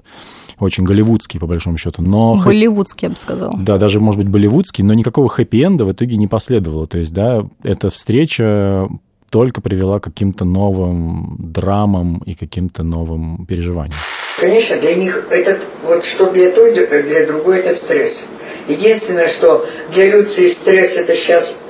очень 0.58 0.84
голливудский, 0.84 1.38
по 1.38 1.46
большому 1.46 1.76
счету. 1.76 2.02
Но 2.02 2.36
болливудский, 2.42 3.06
я 3.06 3.10
бы 3.10 3.16
сказала. 3.16 3.54
Да, 3.58 3.76
даже, 3.76 4.00
может 4.00 4.18
быть, 4.18 4.28
болливудский, 4.28 4.82
но 4.82 4.94
никакого 4.94 5.28
хэппи-энда 5.28 5.84
в 5.84 5.92
итоге 5.92 6.16
не 6.16 6.26
последовало. 6.26 6.86
То 6.86 6.98
есть, 6.98 7.12
да, 7.12 7.42
эта 7.62 7.90
встреча 7.90 8.88
только 9.32 9.62
привела 9.62 9.98
к 9.98 10.04
каким-то 10.04 10.44
новым 10.44 11.36
драмам 11.38 12.22
и 12.26 12.34
каким-то 12.34 12.82
новым 12.82 13.46
переживаниям. 13.46 13.98
Конечно, 14.38 14.76
для 14.76 14.94
них 14.94 15.24
этот, 15.30 15.64
вот 15.84 16.04
что 16.04 16.30
для 16.30 16.50
той, 16.50 16.74
для 16.74 17.26
другой 17.26 17.60
это 17.60 17.72
стресс. 17.74 18.26
Единственное, 18.68 19.26
что 19.28 19.66
для 19.90 20.10
Люции 20.10 20.48
стресс 20.48 20.98
это 20.98 21.14
сейчас 21.14 21.62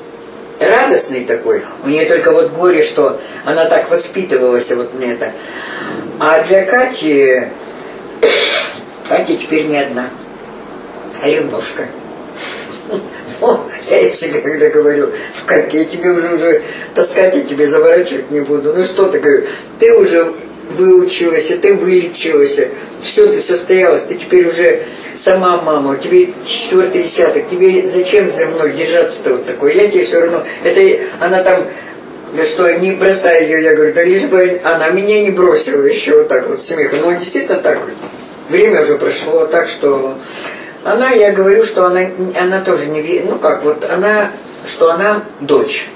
радостный 0.59 1.25
такой. 1.25 1.62
У 1.85 1.88
нее 1.88 2.07
только 2.07 2.33
вот 2.33 2.51
горе, 2.51 2.83
что 2.83 3.20
она 3.44 3.66
так 3.66 3.88
воспитывалась 3.92 4.72
вот 4.72 4.98
на 4.98 5.05
это. 5.05 5.31
А 6.18 6.42
для 6.42 6.64
Кати, 6.64 7.42
Катя 9.09 9.37
теперь 9.37 9.66
не 9.66 9.77
одна, 9.77 10.11
а 11.22 11.29
ревнушка. 11.29 11.87
Я 13.88 14.00
ей 14.00 14.12
всегда 14.12 14.68
говорю, 14.68 15.11
как 15.46 15.72
я 15.74 15.85
тебе 15.85 16.11
уже, 16.11 16.35
уже 16.35 16.62
таскать, 16.94 17.35
я 17.35 17.42
тебе 17.42 17.66
заворачивать 17.66 18.31
не 18.31 18.40
буду. 18.40 18.72
Ну 18.72 18.83
что 18.85 19.09
ты, 19.09 19.18
говорю, 19.18 19.44
ты 19.78 19.94
уже 19.94 20.33
выучилась, 20.70 21.48
ты 21.61 21.74
вылечилась, 21.74 22.61
все, 23.02 23.26
ты 23.26 23.40
состоялась, 23.40 24.02
ты 24.02 24.14
теперь 24.14 24.46
уже 24.46 24.83
сама 25.14 25.61
мама, 25.61 25.96
тебе 25.96 26.28
четвертый 26.44 27.02
десяток, 27.02 27.48
тебе 27.48 27.87
зачем 27.87 28.31
за 28.31 28.46
мной 28.46 28.72
держаться-то 28.72 29.31
вот 29.31 29.46
такой? 29.46 29.76
Я 29.76 29.88
тебе 29.90 30.05
все 30.05 30.20
равно, 30.20 30.44
это 30.64 31.02
она 31.20 31.42
там 31.42 31.66
да 32.35 32.46
что, 32.46 32.70
не 32.78 32.92
бросай 32.92 33.44
ее, 33.44 33.62
я 33.62 33.74
говорю, 33.74 33.92
да 33.92 34.02
лишь 34.05 34.24
бы 34.24 34.59
она 34.64 34.88
меня 34.88 35.20
не 35.20 35.31
бросила 35.31 35.85
еще 35.85 36.16
вот 36.16 36.28
так 36.28 36.48
вот 36.48 36.62
смехом. 36.62 37.00
Ну, 37.02 37.14
действительно 37.14 37.59
так, 37.59 37.78
время 38.48 38.81
уже 38.81 38.96
прошло, 38.96 39.46
так 39.46 39.68
что 39.68 40.16
она, 40.84 41.10
я 41.10 41.32
говорю, 41.32 41.64
что 41.64 41.86
она, 41.86 42.00
она 42.40 42.60
тоже 42.60 42.88
не 42.88 43.20
ну 43.20 43.36
как, 43.36 43.64
вот 43.64 43.84
она, 43.84 44.30
что 44.64 44.92
она 44.92 45.22
дочь, 45.40 45.90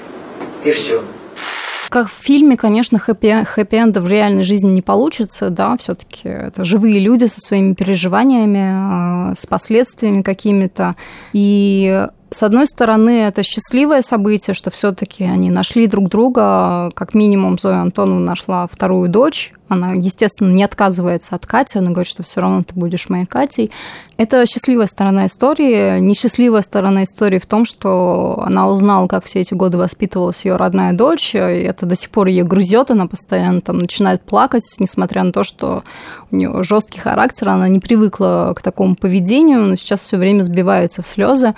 и 0.63 0.71
все. 0.71 1.01
Как 1.89 2.09
в 2.09 2.13
фильме, 2.13 2.57
конечно, 2.57 2.99
хэппи, 2.99 3.45
хэппи-энда 3.45 4.01
в 4.01 4.09
реальной 4.09 4.43
жизни 4.43 4.71
не 4.71 4.81
получится, 4.81 5.49
да, 5.49 5.77
все 5.77 5.95
таки 5.95 6.27
это 6.27 6.65
живые 6.65 6.99
люди 6.99 7.25
со 7.25 7.39
своими 7.39 7.73
переживаниями, 7.73 9.31
а, 9.31 9.35
с 9.35 9.45
последствиями 9.45 10.21
какими-то. 10.21 10.95
И 11.31 12.07
с 12.37 12.43
одной 12.43 12.67
стороны, 12.67 13.23
это 13.23 13.41
счастливое 13.41 14.03
событие, 14.03 14.53
что 14.53 14.69
все-таки 14.69 15.23
они 15.23 15.49
нашли 15.49 15.87
друг 15.87 16.07
друга. 16.07 16.91
Как 16.93 17.15
минимум, 17.15 17.57
Зоя 17.57 17.79
Антоновна 17.79 18.23
нашла 18.23 18.67
вторую 18.67 19.09
дочь. 19.09 19.53
Она, 19.69 19.93
естественно, 19.93 20.53
не 20.53 20.63
отказывается 20.63 21.33
от 21.33 21.47
Кати. 21.47 21.79
Она 21.79 21.89
говорит, 21.89 22.07
что 22.07 22.21
все 22.21 22.39
равно 22.39 22.61
ты 22.61 22.75
будешь 22.75 23.09
моей 23.09 23.25
Катей. 23.25 23.71
Это 24.17 24.45
счастливая 24.45 24.85
сторона 24.85 25.25
истории. 25.25 25.99
Несчастливая 25.99 26.61
сторона 26.61 27.05
истории 27.05 27.39
в 27.39 27.47
том, 27.47 27.65
что 27.65 28.43
она 28.45 28.69
узнала, 28.69 29.07
как 29.07 29.25
все 29.25 29.39
эти 29.39 29.55
годы 29.55 29.79
воспитывалась 29.79 30.45
ее 30.45 30.57
родная 30.57 30.93
дочь. 30.93 31.33
И 31.33 31.39
это 31.39 31.87
до 31.87 31.95
сих 31.95 32.11
пор 32.11 32.27
ее 32.27 32.43
грызет. 32.43 32.91
Она 32.91 33.07
постоянно 33.07 33.61
там 33.61 33.79
начинает 33.79 34.21
плакать, 34.21 34.75
несмотря 34.77 35.23
на 35.23 35.31
то, 35.31 35.43
что 35.43 35.81
у 36.29 36.35
нее 36.35 36.63
жесткий 36.63 36.99
характер. 36.99 37.49
Она 37.49 37.67
не 37.67 37.79
привыкла 37.79 38.53
к 38.55 38.61
такому 38.61 38.95
поведению, 38.95 39.61
но 39.61 39.75
сейчас 39.75 40.01
все 40.01 40.17
время 40.17 40.43
сбивается 40.43 41.01
в 41.01 41.07
слезы 41.07 41.55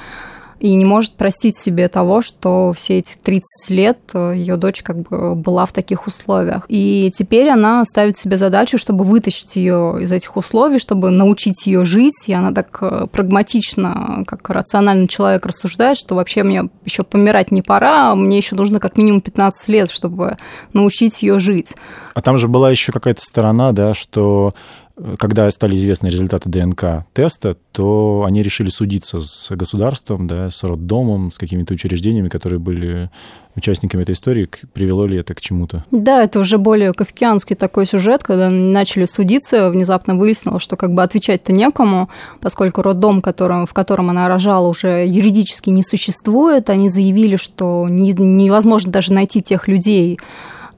и 0.60 0.76
не 0.76 0.86
может 0.86 1.14
простить 1.14 1.58
себе 1.58 1.88
того, 1.88 2.22
что 2.22 2.74
все 2.74 3.00
эти 3.00 3.16
30 3.22 3.70
лет 3.70 3.98
э, 4.14 4.34
ее 4.36 4.58
дочь 4.58 4.84
как 4.84 5.02
бы 5.02 5.36
была 5.36 5.66
в 5.66 5.74
таких 5.74 6.08
условиях. 6.08 6.66
И 6.68 7.12
теперь 7.16 7.50
она 7.50 7.84
ставит 7.86 8.18
себе 8.18 8.38
задачу, 8.38 8.78
чтобы 8.78 9.04
вытащить 9.06 9.56
ее 9.56 9.98
из 10.02 10.12
этих 10.12 10.36
условий, 10.38 10.80
чтобы 10.80 11.10
научить 11.10 11.66
ее 11.66 11.86
жить, 11.86 12.28
и 12.28 12.34
она 12.34 12.52
так 12.52 12.78
э, 12.82 13.08
прагматично, 13.12 14.24
как 14.28 14.50
рациональный 14.50 15.08
человек 15.08 15.46
рассуждает, 15.46 15.98
что 15.98 16.16
вообще 16.16 16.44
мне 16.44 16.70
еще 16.86 17.04
помирать 17.04 17.52
не 17.52 17.62
пора, 17.62 18.14
мне 18.16 18.38
еще 18.38 18.56
нужно 18.56 18.80
как 18.80 18.98
минимум 18.98 19.22
15 19.22 19.68
лет, 19.70 19.92
чтобы 19.92 20.38
научить 20.74 21.24
ее 21.24 21.40
жить. 21.40 21.76
А 22.14 22.22
там 22.22 22.38
же 22.38 22.48
была 22.48 22.72
еще 22.72 22.92
какая-то 22.92 23.22
сторона, 23.22 23.72
да, 23.72 23.94
что 23.94 24.54
когда 25.18 25.50
стали 25.50 25.76
известны 25.76 26.08
результаты 26.08 26.50
ДНК-теста, 26.50 27.56
то 27.72 28.26
они 28.28 28.44
решили 28.44 28.70
судиться 28.70 29.22
с 29.22 29.48
государством, 29.50 30.28
да, 30.28 30.50
с 30.50 30.64
роддомом, 30.64 31.32
с 31.32 31.38
какими-то 31.38 31.74
учреждениями, 31.74 32.28
которые 32.28 32.60
были 32.60 33.10
участниками 33.56 34.04
этой 34.04 34.14
истории. 34.14 34.50
Привело 34.74 35.06
ли 35.06 35.18
это 35.18 35.34
к 35.34 35.42
чему-то? 35.42 35.86
Да, 35.92 36.24
это 36.24 36.40
уже 36.40 36.58
более 36.58 36.94
кавкианский 36.94 37.56
такой 37.56 37.86
сюжет, 37.86 38.24
когда 38.24 38.50
начали 38.50 39.06
судиться, 39.06 39.70
внезапно 39.70 40.16
выяснилось, 40.16 40.64
что 40.64 40.76
как 40.76 40.94
бы 40.94 41.02
отвечать-то 41.02 41.54
некому, 41.54 42.10
поскольку 42.42 42.82
роддом, 42.82 43.22
которым, 43.22 43.66
в 43.66 43.74
котором 43.74 44.10
она 44.10 44.28
рожала, 44.28 44.68
уже 44.68 45.06
юридически 45.08 45.70
не 45.70 45.84
существует. 45.84 46.70
Они 46.70 46.90
заявили, 46.90 47.38
что 47.38 47.88
не, 47.88 48.12
невозможно 48.14 48.92
даже 48.92 49.14
найти 49.14 49.42
тех 49.42 49.68
людей, 49.68 50.20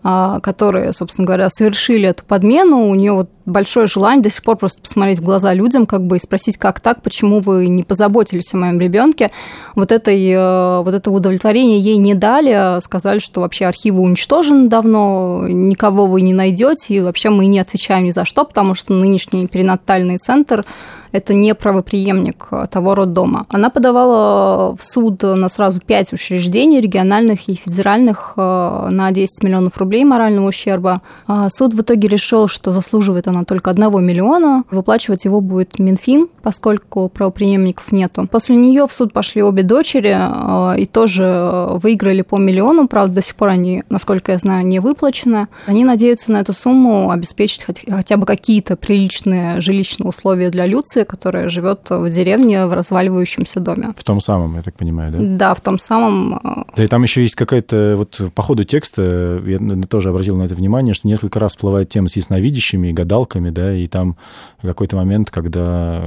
которые, 0.03 0.93
собственно 0.93 1.27
говоря, 1.27 1.49
совершили 1.49 2.09
эту 2.09 2.23
подмену, 2.25 2.89
у 2.89 2.95
нее 2.95 3.13
вот 3.13 3.29
большое 3.45 3.85
желание 3.87 4.23
до 4.23 4.29
сих 4.29 4.43
пор 4.43 4.57
просто 4.57 4.81
посмотреть 4.81 5.19
в 5.19 5.23
глаза 5.23 5.53
людям, 5.53 5.85
как 5.85 6.05
бы 6.05 6.15
и 6.15 6.19
спросить, 6.19 6.57
как 6.57 6.79
так, 6.79 7.01
почему 7.01 7.39
вы 7.39 7.67
не 7.67 7.83
позаботились 7.83 8.53
о 8.53 8.57
моем 8.57 8.79
ребенке. 8.79 9.31
Вот, 9.75 9.91
этой, 9.91 10.27
э, 10.27 10.81
вот 10.81 10.93
это 10.93 11.11
удовлетворение 11.11 11.79
ей 11.79 11.97
не 11.97 12.15
дали, 12.15 12.79
сказали, 12.81 13.19
что 13.19 13.41
вообще 13.41 13.65
архивы 13.65 14.01
уничтожены 14.01 14.69
давно, 14.69 15.45
никого 15.47 16.07
вы 16.07 16.21
не 16.21 16.33
найдете, 16.33 16.95
и 16.95 16.99
вообще 16.99 17.29
мы 17.29 17.45
не 17.45 17.59
отвечаем 17.59 18.05
ни 18.05 18.11
за 18.11 18.25
что, 18.25 18.43
потому 18.43 18.73
что 18.73 18.93
нынешний 18.93 19.47
перинатальный 19.47 20.17
центр 20.17 20.65
это 21.11 21.33
не 21.33 21.53
правоприемник 21.53 22.47
э, 22.51 22.65
того 22.69 22.95
роддома. 22.95 23.45
Она 23.49 23.69
подавала 23.69 24.75
в 24.75 24.83
суд 24.83 25.23
на 25.23 25.49
сразу 25.49 25.79
пять 25.79 26.13
учреждений, 26.13 26.81
региональных 26.81 27.47
и 27.49 27.55
федеральных, 27.55 28.33
э, 28.37 28.87
на 28.89 29.11
10 29.11 29.43
миллионов 29.43 29.77
рублей 29.77 30.03
морального 30.03 30.47
ущерба. 30.47 31.01
А 31.27 31.49
суд 31.49 31.73
в 31.73 31.81
итоге 31.81 32.07
решил, 32.07 32.47
что 32.47 32.71
заслуживает 32.71 33.27
она 33.27 33.43
только 33.43 33.69
одного 33.69 33.99
миллиона. 33.99 34.63
Выплачивать 34.71 35.25
его 35.25 35.41
будет 35.41 35.79
Минфин, 35.79 36.27
поскольку 36.41 37.09
правоприемников 37.09 37.91
нету. 37.91 38.27
После 38.31 38.55
нее 38.55 38.87
в 38.87 38.93
суд 38.93 39.13
пошли 39.13 39.43
обе 39.43 39.63
дочери 39.63 40.15
э, 40.17 40.79
и 40.79 40.85
тоже 40.85 41.67
выиграли 41.81 42.21
по 42.21 42.37
миллиону. 42.37 42.87
Правда, 42.87 43.15
до 43.15 43.21
сих 43.21 43.35
пор 43.35 43.49
они, 43.49 43.83
насколько 43.89 44.31
я 44.31 44.37
знаю, 44.37 44.65
не 44.65 44.79
выплачены. 44.79 45.47
Они 45.65 45.83
надеются 45.83 46.31
на 46.31 46.37
эту 46.37 46.53
сумму 46.53 47.11
обеспечить 47.11 47.65
хотя 47.89 48.17
бы 48.17 48.25
какие-то 48.25 48.75
приличные 48.75 49.61
жилищные 49.61 50.07
условия 50.09 50.49
для 50.49 50.65
Люции, 50.65 51.00
Люция, 51.01 51.05
которая 51.05 51.49
живет 51.49 51.89
в 51.89 52.09
деревне 52.09 52.65
в 52.65 52.73
разваливающемся 52.73 53.59
доме. 53.59 53.93
В 53.95 54.03
том 54.03 54.21
самом, 54.21 54.55
я 54.55 54.61
так 54.61 54.75
понимаю, 54.75 55.11
да? 55.11 55.19
Да, 55.21 55.53
в 55.53 55.61
том 55.61 55.79
самом. 55.79 56.35
Э, 56.35 56.63
да, 56.75 56.83
и 56.83 56.87
там 56.87 57.03
еще 57.03 57.21
есть 57.21 57.35
какая-то, 57.35 57.95
вот 57.97 58.21
по 58.33 58.41
ходу 58.43 58.63
текста, 58.63 59.41
я 59.45 59.59
тоже 59.87 60.09
обратил 60.09 60.37
на 60.37 60.43
это 60.43 60.55
внимание, 60.55 60.93
что 60.93 61.07
несколько 61.07 61.39
раз 61.39 61.51
всплывает 61.51 61.89
тема 61.89 62.09
с 62.09 62.15
ясновидящими 62.15 62.89
и 62.89 62.93
гадалками, 62.93 63.49
да, 63.49 63.73
и 63.73 63.87
там 63.87 64.15
какой-то 64.61 64.95
момент, 64.95 65.29
когда 65.29 66.03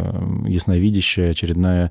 ясновидящая 0.46 1.30
очередная 1.30 1.90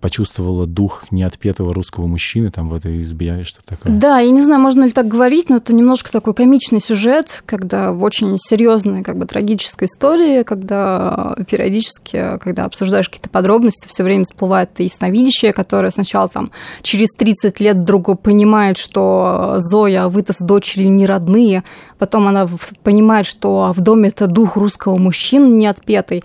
почувствовала 0.00 0.66
дух 0.66 1.06
неотпетого 1.10 1.72
русского 1.72 2.06
мужчины 2.06 2.50
там 2.50 2.68
в 2.68 2.74
этой 2.74 2.98
избе, 3.00 3.44
что 3.44 3.60
такое. 3.64 3.92
Да, 3.92 4.18
я 4.18 4.30
не 4.30 4.42
знаю, 4.42 4.60
можно 4.60 4.84
ли 4.84 4.90
так 4.90 5.08
говорить, 5.08 5.48
но 5.48 5.56
это 5.56 5.74
немножко 5.74 6.10
такой 6.10 6.34
комичный 6.34 6.80
сюжет, 6.80 7.42
когда 7.46 7.92
в 7.92 8.02
очень 8.02 8.36
серьезной, 8.38 9.02
как 9.02 9.16
бы 9.16 9.26
трагической 9.26 9.86
истории, 9.86 10.42
когда 10.42 11.34
периодически, 11.60 12.38
когда 12.42 12.64
обсуждаешь 12.64 13.08
какие-то 13.08 13.28
подробности, 13.28 13.86
все 13.86 14.02
время 14.02 14.24
всплывает 14.24 14.80
ясновидящее, 14.80 15.52
которое 15.52 15.90
сначала 15.90 16.26
там 16.26 16.50
через 16.82 17.10
30 17.18 17.60
лет 17.60 17.76
вдруг 17.76 18.18
понимает, 18.22 18.78
что 18.78 19.56
Зоя, 19.58 20.08
вы-то 20.08 20.32
с 20.32 20.38
дочерью 20.38 20.90
не 20.90 21.04
родные, 21.04 21.62
потом 21.98 22.28
она 22.28 22.48
понимает, 22.82 23.26
что 23.26 23.74
в 23.76 23.80
доме 23.82 24.08
это 24.08 24.26
дух 24.26 24.56
русского 24.56 24.96
мужчины 24.96 25.48
неотпетый. 25.48 26.24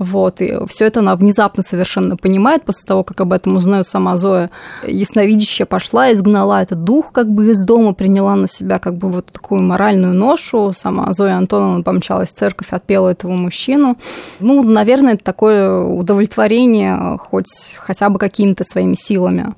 Вот, 0.00 0.40
и 0.40 0.54
все 0.66 0.86
это 0.86 1.00
она 1.00 1.14
внезапно 1.14 1.62
совершенно 1.62 2.16
понимает 2.16 2.62
после 2.62 2.86
того, 2.86 3.04
как 3.04 3.20
об 3.20 3.34
этом 3.34 3.56
узнает 3.56 3.86
сама 3.86 4.16
Зоя. 4.16 4.50
Ясновидящая 4.86 5.66
пошла, 5.66 6.10
изгнала 6.10 6.62
этот 6.62 6.84
дух 6.84 7.12
как 7.12 7.30
бы 7.30 7.50
из 7.50 7.62
дома, 7.66 7.92
приняла 7.92 8.34
на 8.34 8.48
себя 8.48 8.78
как 8.78 8.96
бы 8.96 9.10
вот 9.10 9.26
такую 9.26 9.62
моральную 9.62 10.14
ношу. 10.14 10.72
Сама 10.72 11.12
Зоя 11.12 11.36
Антоновна 11.36 11.82
помчалась 11.82 12.30
в 12.30 12.34
церковь, 12.34 12.68
отпела 12.70 13.10
этого 13.10 13.32
мужчину. 13.32 13.98
Ну, 14.40 14.62
наверное, 14.62 15.14
это 15.14 15.24
такое 15.24 15.70
удовлетворение 15.84 17.18
хоть 17.18 17.76
хотя 17.78 18.08
бы 18.08 18.18
какими-то 18.18 18.64
своими 18.64 18.94
силами. 18.94 19.54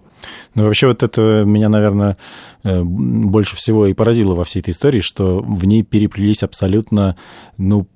Ну, 0.56 0.64
вообще 0.64 0.88
вот 0.88 1.04
это 1.04 1.44
меня, 1.46 1.68
наверное, 1.68 2.16
э, 2.64 2.82
больше 2.82 3.54
всего 3.54 3.86
и 3.86 3.94
поразило 3.94 4.34
во 4.34 4.42
всей 4.42 4.58
этой 4.58 4.70
истории, 4.70 5.00
что 5.00 5.38
в 5.38 5.64
ней 5.66 5.84
переплелись 5.84 6.42
абсолютно, 6.42 7.16
ну, 7.58 7.86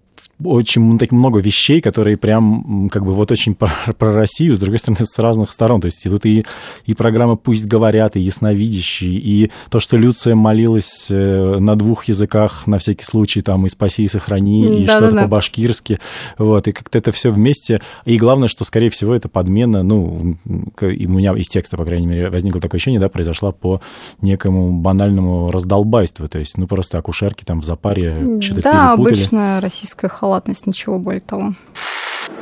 очень 0.42 0.98
так 0.98 1.12
много 1.12 1.40
вещей, 1.40 1.80
которые 1.80 2.16
прям 2.16 2.88
как 2.90 3.04
бы 3.04 3.14
вот 3.14 3.30
очень 3.32 3.54
про, 3.54 3.70
про 3.98 4.12
Россию, 4.12 4.56
с 4.56 4.58
другой 4.58 4.78
стороны, 4.78 5.04
с 5.04 5.18
разных 5.18 5.52
сторон. 5.52 5.80
То 5.80 5.86
есть 5.86 6.04
и 6.04 6.08
тут 6.08 6.26
и, 6.26 6.44
и 6.84 6.94
программа 6.94 7.36
«Пусть 7.36 7.66
говорят», 7.66 8.16
и 8.16 8.20
«Ясновидящие», 8.20 9.14
и 9.14 9.50
то, 9.70 9.80
что 9.80 9.96
Люция 9.96 10.34
молилась 10.34 11.06
э, 11.10 11.56
на 11.58 11.76
двух 11.76 12.04
языках 12.04 12.66
на 12.66 12.78
всякий 12.78 13.04
случай, 13.04 13.40
там, 13.40 13.66
и 13.66 13.68
«Спаси 13.68 14.04
и 14.04 14.08
сохрани», 14.08 14.82
и 14.82 14.84
да, 14.84 14.98
что-то 14.98 15.14
да, 15.14 15.22
по-башкирски. 15.22 15.98
Вот, 16.38 16.68
и 16.68 16.72
как-то 16.72 16.98
это 16.98 17.12
все 17.12 17.30
вместе. 17.30 17.80
И 18.04 18.18
главное, 18.18 18.48
что, 18.48 18.64
скорее 18.64 18.90
всего, 18.90 19.14
это 19.14 19.28
подмена, 19.28 19.82
ну, 19.82 20.36
и 20.80 21.06
у 21.06 21.10
меня 21.10 21.34
из 21.34 21.48
текста, 21.48 21.76
по 21.76 21.84
крайней 21.84 22.06
мере, 22.06 22.30
возникло 22.30 22.60
такое 22.60 22.78
ощущение, 22.78 23.00
да, 23.00 23.08
произошла 23.08 23.52
по 23.52 23.80
некому 24.20 24.80
банальному 24.80 25.50
раздолбайству. 25.50 26.28
То 26.28 26.38
есть, 26.38 26.58
ну, 26.58 26.66
просто 26.66 26.98
акушерки 26.98 27.44
там 27.44 27.60
в 27.60 27.64
запаре 27.64 28.40
что-то 28.40 28.62
да, 28.62 28.70
перепутали. 28.70 29.14
обычная 29.14 29.60
российская 29.60 30.08
халатность, 30.08 30.25
ничего 30.66 30.98
более 30.98 31.20
того. 31.20 31.52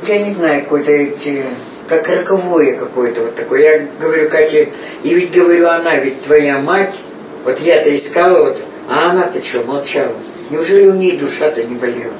Я 0.07 0.19
не 0.19 0.31
знаю, 0.31 0.63
какой-то 0.63 0.91
эти 0.91 1.43
как 1.87 2.07
роковое 2.07 2.75
какое-то 2.75 3.21
вот 3.21 3.35
такое. 3.35 3.61
Я 3.61 3.87
говорю 3.99 4.29
Кате, 4.29 4.69
и 5.03 5.13
ведь 5.13 5.31
говорю, 5.31 5.67
она 5.67 5.95
ведь 5.97 6.21
твоя 6.23 6.59
мать, 6.59 6.99
вот 7.43 7.59
я-то 7.59 7.95
искала, 7.95 8.45
вот, 8.45 8.57
а 8.89 9.11
она-то 9.11 9.43
что, 9.43 9.63
молчала. 9.63 10.13
Неужели 10.49 10.87
у 10.87 10.93
нее 10.93 11.17
душа-то 11.17 11.63
не 11.63 11.75
болела? 11.75 12.13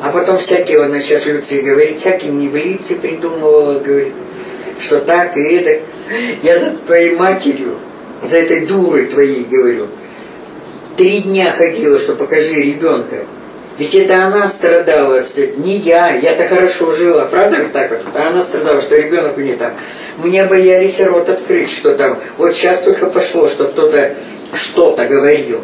А 0.00 0.10
потом 0.10 0.38
всякие, 0.38 0.82
она 0.82 1.00
сейчас 1.00 1.26
Люция 1.26 1.62
говорит, 1.62 1.98
всякие 1.98 2.30
небылицы 2.30 2.94
придумывала, 2.96 3.80
говорит, 3.80 4.14
что 4.80 5.00
так 5.00 5.36
и 5.36 5.42
это. 5.42 5.80
Я 6.42 6.58
за 6.58 6.70
твоей 6.70 7.16
матерью, 7.16 7.76
за 8.22 8.38
этой 8.38 8.64
дурой 8.64 9.06
твоей, 9.06 9.44
говорю, 9.44 9.88
три 10.96 11.22
дня 11.22 11.50
ходила, 11.50 11.98
что 11.98 12.14
покажи 12.14 12.54
ребенка. 12.54 13.24
Ведь 13.78 13.94
это 13.94 14.26
она 14.26 14.48
страдала, 14.48 15.20
не 15.56 15.76
я. 15.76 16.16
Я-то 16.16 16.44
хорошо 16.44 16.90
жила, 16.90 17.26
правда 17.26 17.58
ведь 17.58 17.72
так 17.72 17.90
вот? 17.90 18.00
А 18.14 18.28
она 18.28 18.42
страдала, 18.42 18.80
что 18.80 18.96
ребенок 18.96 19.38
у 19.38 19.40
нее 19.40 19.56
там. 19.56 19.72
Мне 20.16 20.44
боялись 20.46 21.00
рот 21.00 21.28
открыть, 21.28 21.70
что 21.70 21.94
там. 21.94 22.18
Вот 22.38 22.54
сейчас 22.54 22.80
только 22.80 23.06
пошло, 23.06 23.46
что 23.46 23.66
кто-то 23.66 24.14
что-то 24.52 25.06
говорил. 25.06 25.60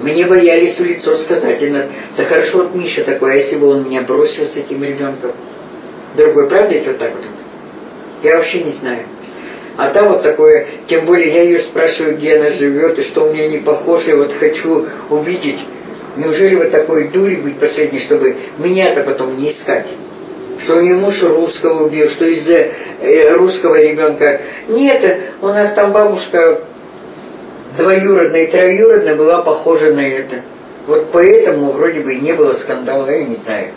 Мне 0.00 0.26
боялись 0.26 0.78
в 0.78 0.84
лицо 0.84 1.14
сказать. 1.16 1.62
И 1.62 1.70
нас, 1.70 1.86
да 2.18 2.22
хорошо, 2.22 2.58
вот 2.58 2.74
Миша 2.74 3.02
такой, 3.02 3.32
а 3.32 3.34
если 3.36 3.56
бы 3.56 3.68
он 3.68 3.84
меня 3.84 4.02
бросил 4.02 4.44
с 4.44 4.56
этим 4.56 4.84
ребенком? 4.84 5.32
Другой, 6.18 6.48
правда 6.48 6.74
ведь 6.74 6.86
вот 6.86 6.98
так 6.98 7.12
вот? 7.14 7.24
Я 8.22 8.36
вообще 8.36 8.60
не 8.60 8.72
знаю. 8.72 9.00
А 9.78 9.88
там 9.90 10.08
вот 10.08 10.22
такое, 10.22 10.66
тем 10.86 11.06
более 11.06 11.32
я 11.32 11.42
ее 11.44 11.58
спрашиваю, 11.58 12.16
где 12.16 12.36
она 12.36 12.50
живет, 12.50 12.98
и 12.98 13.02
что 13.02 13.24
у 13.24 13.32
меня 13.32 13.48
не 13.48 13.58
похоже, 13.58 14.10
и 14.10 14.14
вот 14.14 14.32
хочу 14.38 14.86
увидеть 15.08 15.60
Неужели 16.16 16.54
вы 16.54 16.66
такой 16.66 17.08
дури 17.08 17.36
быть 17.36 17.58
последней, 17.58 17.98
чтобы 17.98 18.36
меня-то 18.58 19.02
потом 19.02 19.38
не 19.38 19.48
искать? 19.48 19.88
Что 20.60 20.76
у 20.76 20.80
нее 20.80 20.96
муж 20.96 21.22
русского 21.22 21.84
убил, 21.86 22.08
что 22.08 22.24
из-за 22.24 22.68
э, 23.00 23.34
русского 23.34 23.80
ребенка. 23.80 24.40
Нет, 24.66 25.20
у 25.40 25.46
нас 25.46 25.72
там 25.72 25.92
бабушка 25.92 26.60
двоюродная 27.76 28.44
и 28.44 28.50
троюродная 28.50 29.14
была 29.14 29.42
похожа 29.42 29.92
на 29.92 30.06
это. 30.06 30.36
Вот 30.86 31.12
поэтому 31.12 31.70
вроде 31.72 32.00
бы 32.00 32.14
и 32.14 32.20
не 32.20 32.32
было 32.32 32.52
скандала, 32.52 33.08
я 33.08 33.24
не 33.24 33.36
знаю. 33.36 33.68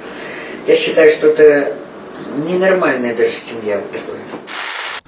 Я 0.65 0.75
считаю, 0.75 1.09
что 1.09 1.27
это 1.27 1.73
ненормальная 2.47 3.15
даже 3.15 3.31
семья 3.31 3.77
вот 3.77 3.91
такая. 3.91 4.21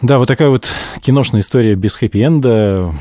Да, 0.02 0.18
вот 0.18 0.28
такая 0.28 0.50
вот 0.50 0.68
киношная 1.02 1.42
история 1.42 1.76
без 1.76 1.96
хэппи-энда. 1.96 2.94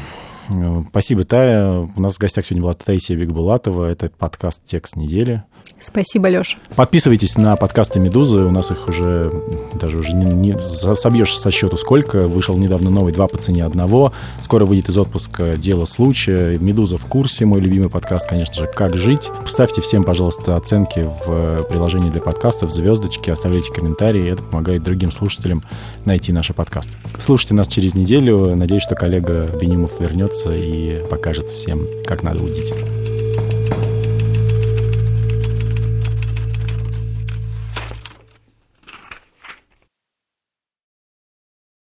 Э, 0.52 0.82
спасибо, 0.88 1.24
Тая. 1.24 1.88
У 1.94 2.00
нас 2.00 2.14
в 2.14 2.18
гостях 2.18 2.46
сегодня 2.46 2.62
была 2.62 2.74
Таисия 2.74 3.16
Бекбулатова. 3.16 3.86
Это 3.86 4.10
подкаст 4.10 4.62
«Текст 4.66 4.96
недели». 4.96 5.44
Спасибо, 5.80 6.28
Леша. 6.28 6.58
Подписывайтесь 6.76 7.36
на 7.36 7.56
подкасты 7.56 7.98
«Медузы». 7.98 8.38
У 8.38 8.50
нас 8.50 8.70
их 8.70 8.88
уже 8.88 9.32
даже 9.74 9.98
уже 9.98 10.12
не, 10.12 10.26
не 10.26 10.94
собьешь 10.94 11.36
со 11.36 11.50
счету 11.50 11.76
сколько. 11.76 12.28
Вышел 12.28 12.56
недавно 12.56 12.88
новый 12.88 13.12
«Два 13.12 13.26
по 13.26 13.36
цене 13.36 13.64
одного». 13.64 14.12
Скоро 14.42 14.64
выйдет 14.64 14.88
из 14.88 14.98
отпуска 14.98 15.58
«Дело 15.58 15.84
случая». 15.84 16.56
«Медуза 16.58 16.96
в 16.98 17.06
курсе». 17.06 17.46
Мой 17.46 17.60
любимый 17.60 17.90
подкаст, 17.90 18.28
конечно 18.28 18.54
же, 18.54 18.66
«Как 18.68 18.96
жить». 18.96 19.30
Ставьте 19.46 19.80
всем, 19.80 20.04
пожалуйста, 20.04 20.56
оценки 20.56 21.04
в 21.26 21.64
приложении 21.64 22.10
для 22.10 22.20
подкастов, 22.20 22.72
звездочки, 22.72 23.30
оставляйте 23.30 23.72
комментарии. 23.72 24.30
Это 24.30 24.42
помогает 24.42 24.84
другим 24.84 25.10
слушателям 25.10 25.62
найти 26.04 26.32
наши 26.32 26.54
подкасты. 26.54 26.92
Слушайте 27.18 27.54
нас 27.54 27.66
через 27.66 27.94
неделю. 27.94 28.54
Надеюсь, 28.54 28.84
что 28.84 28.94
коллега 28.94 29.48
Бенимов 29.60 29.98
вернется 29.98 30.54
и 30.54 30.96
покажет 31.08 31.50
всем, 31.50 31.86
как 32.06 32.22
надо 32.22 32.44
удить. 32.44 32.72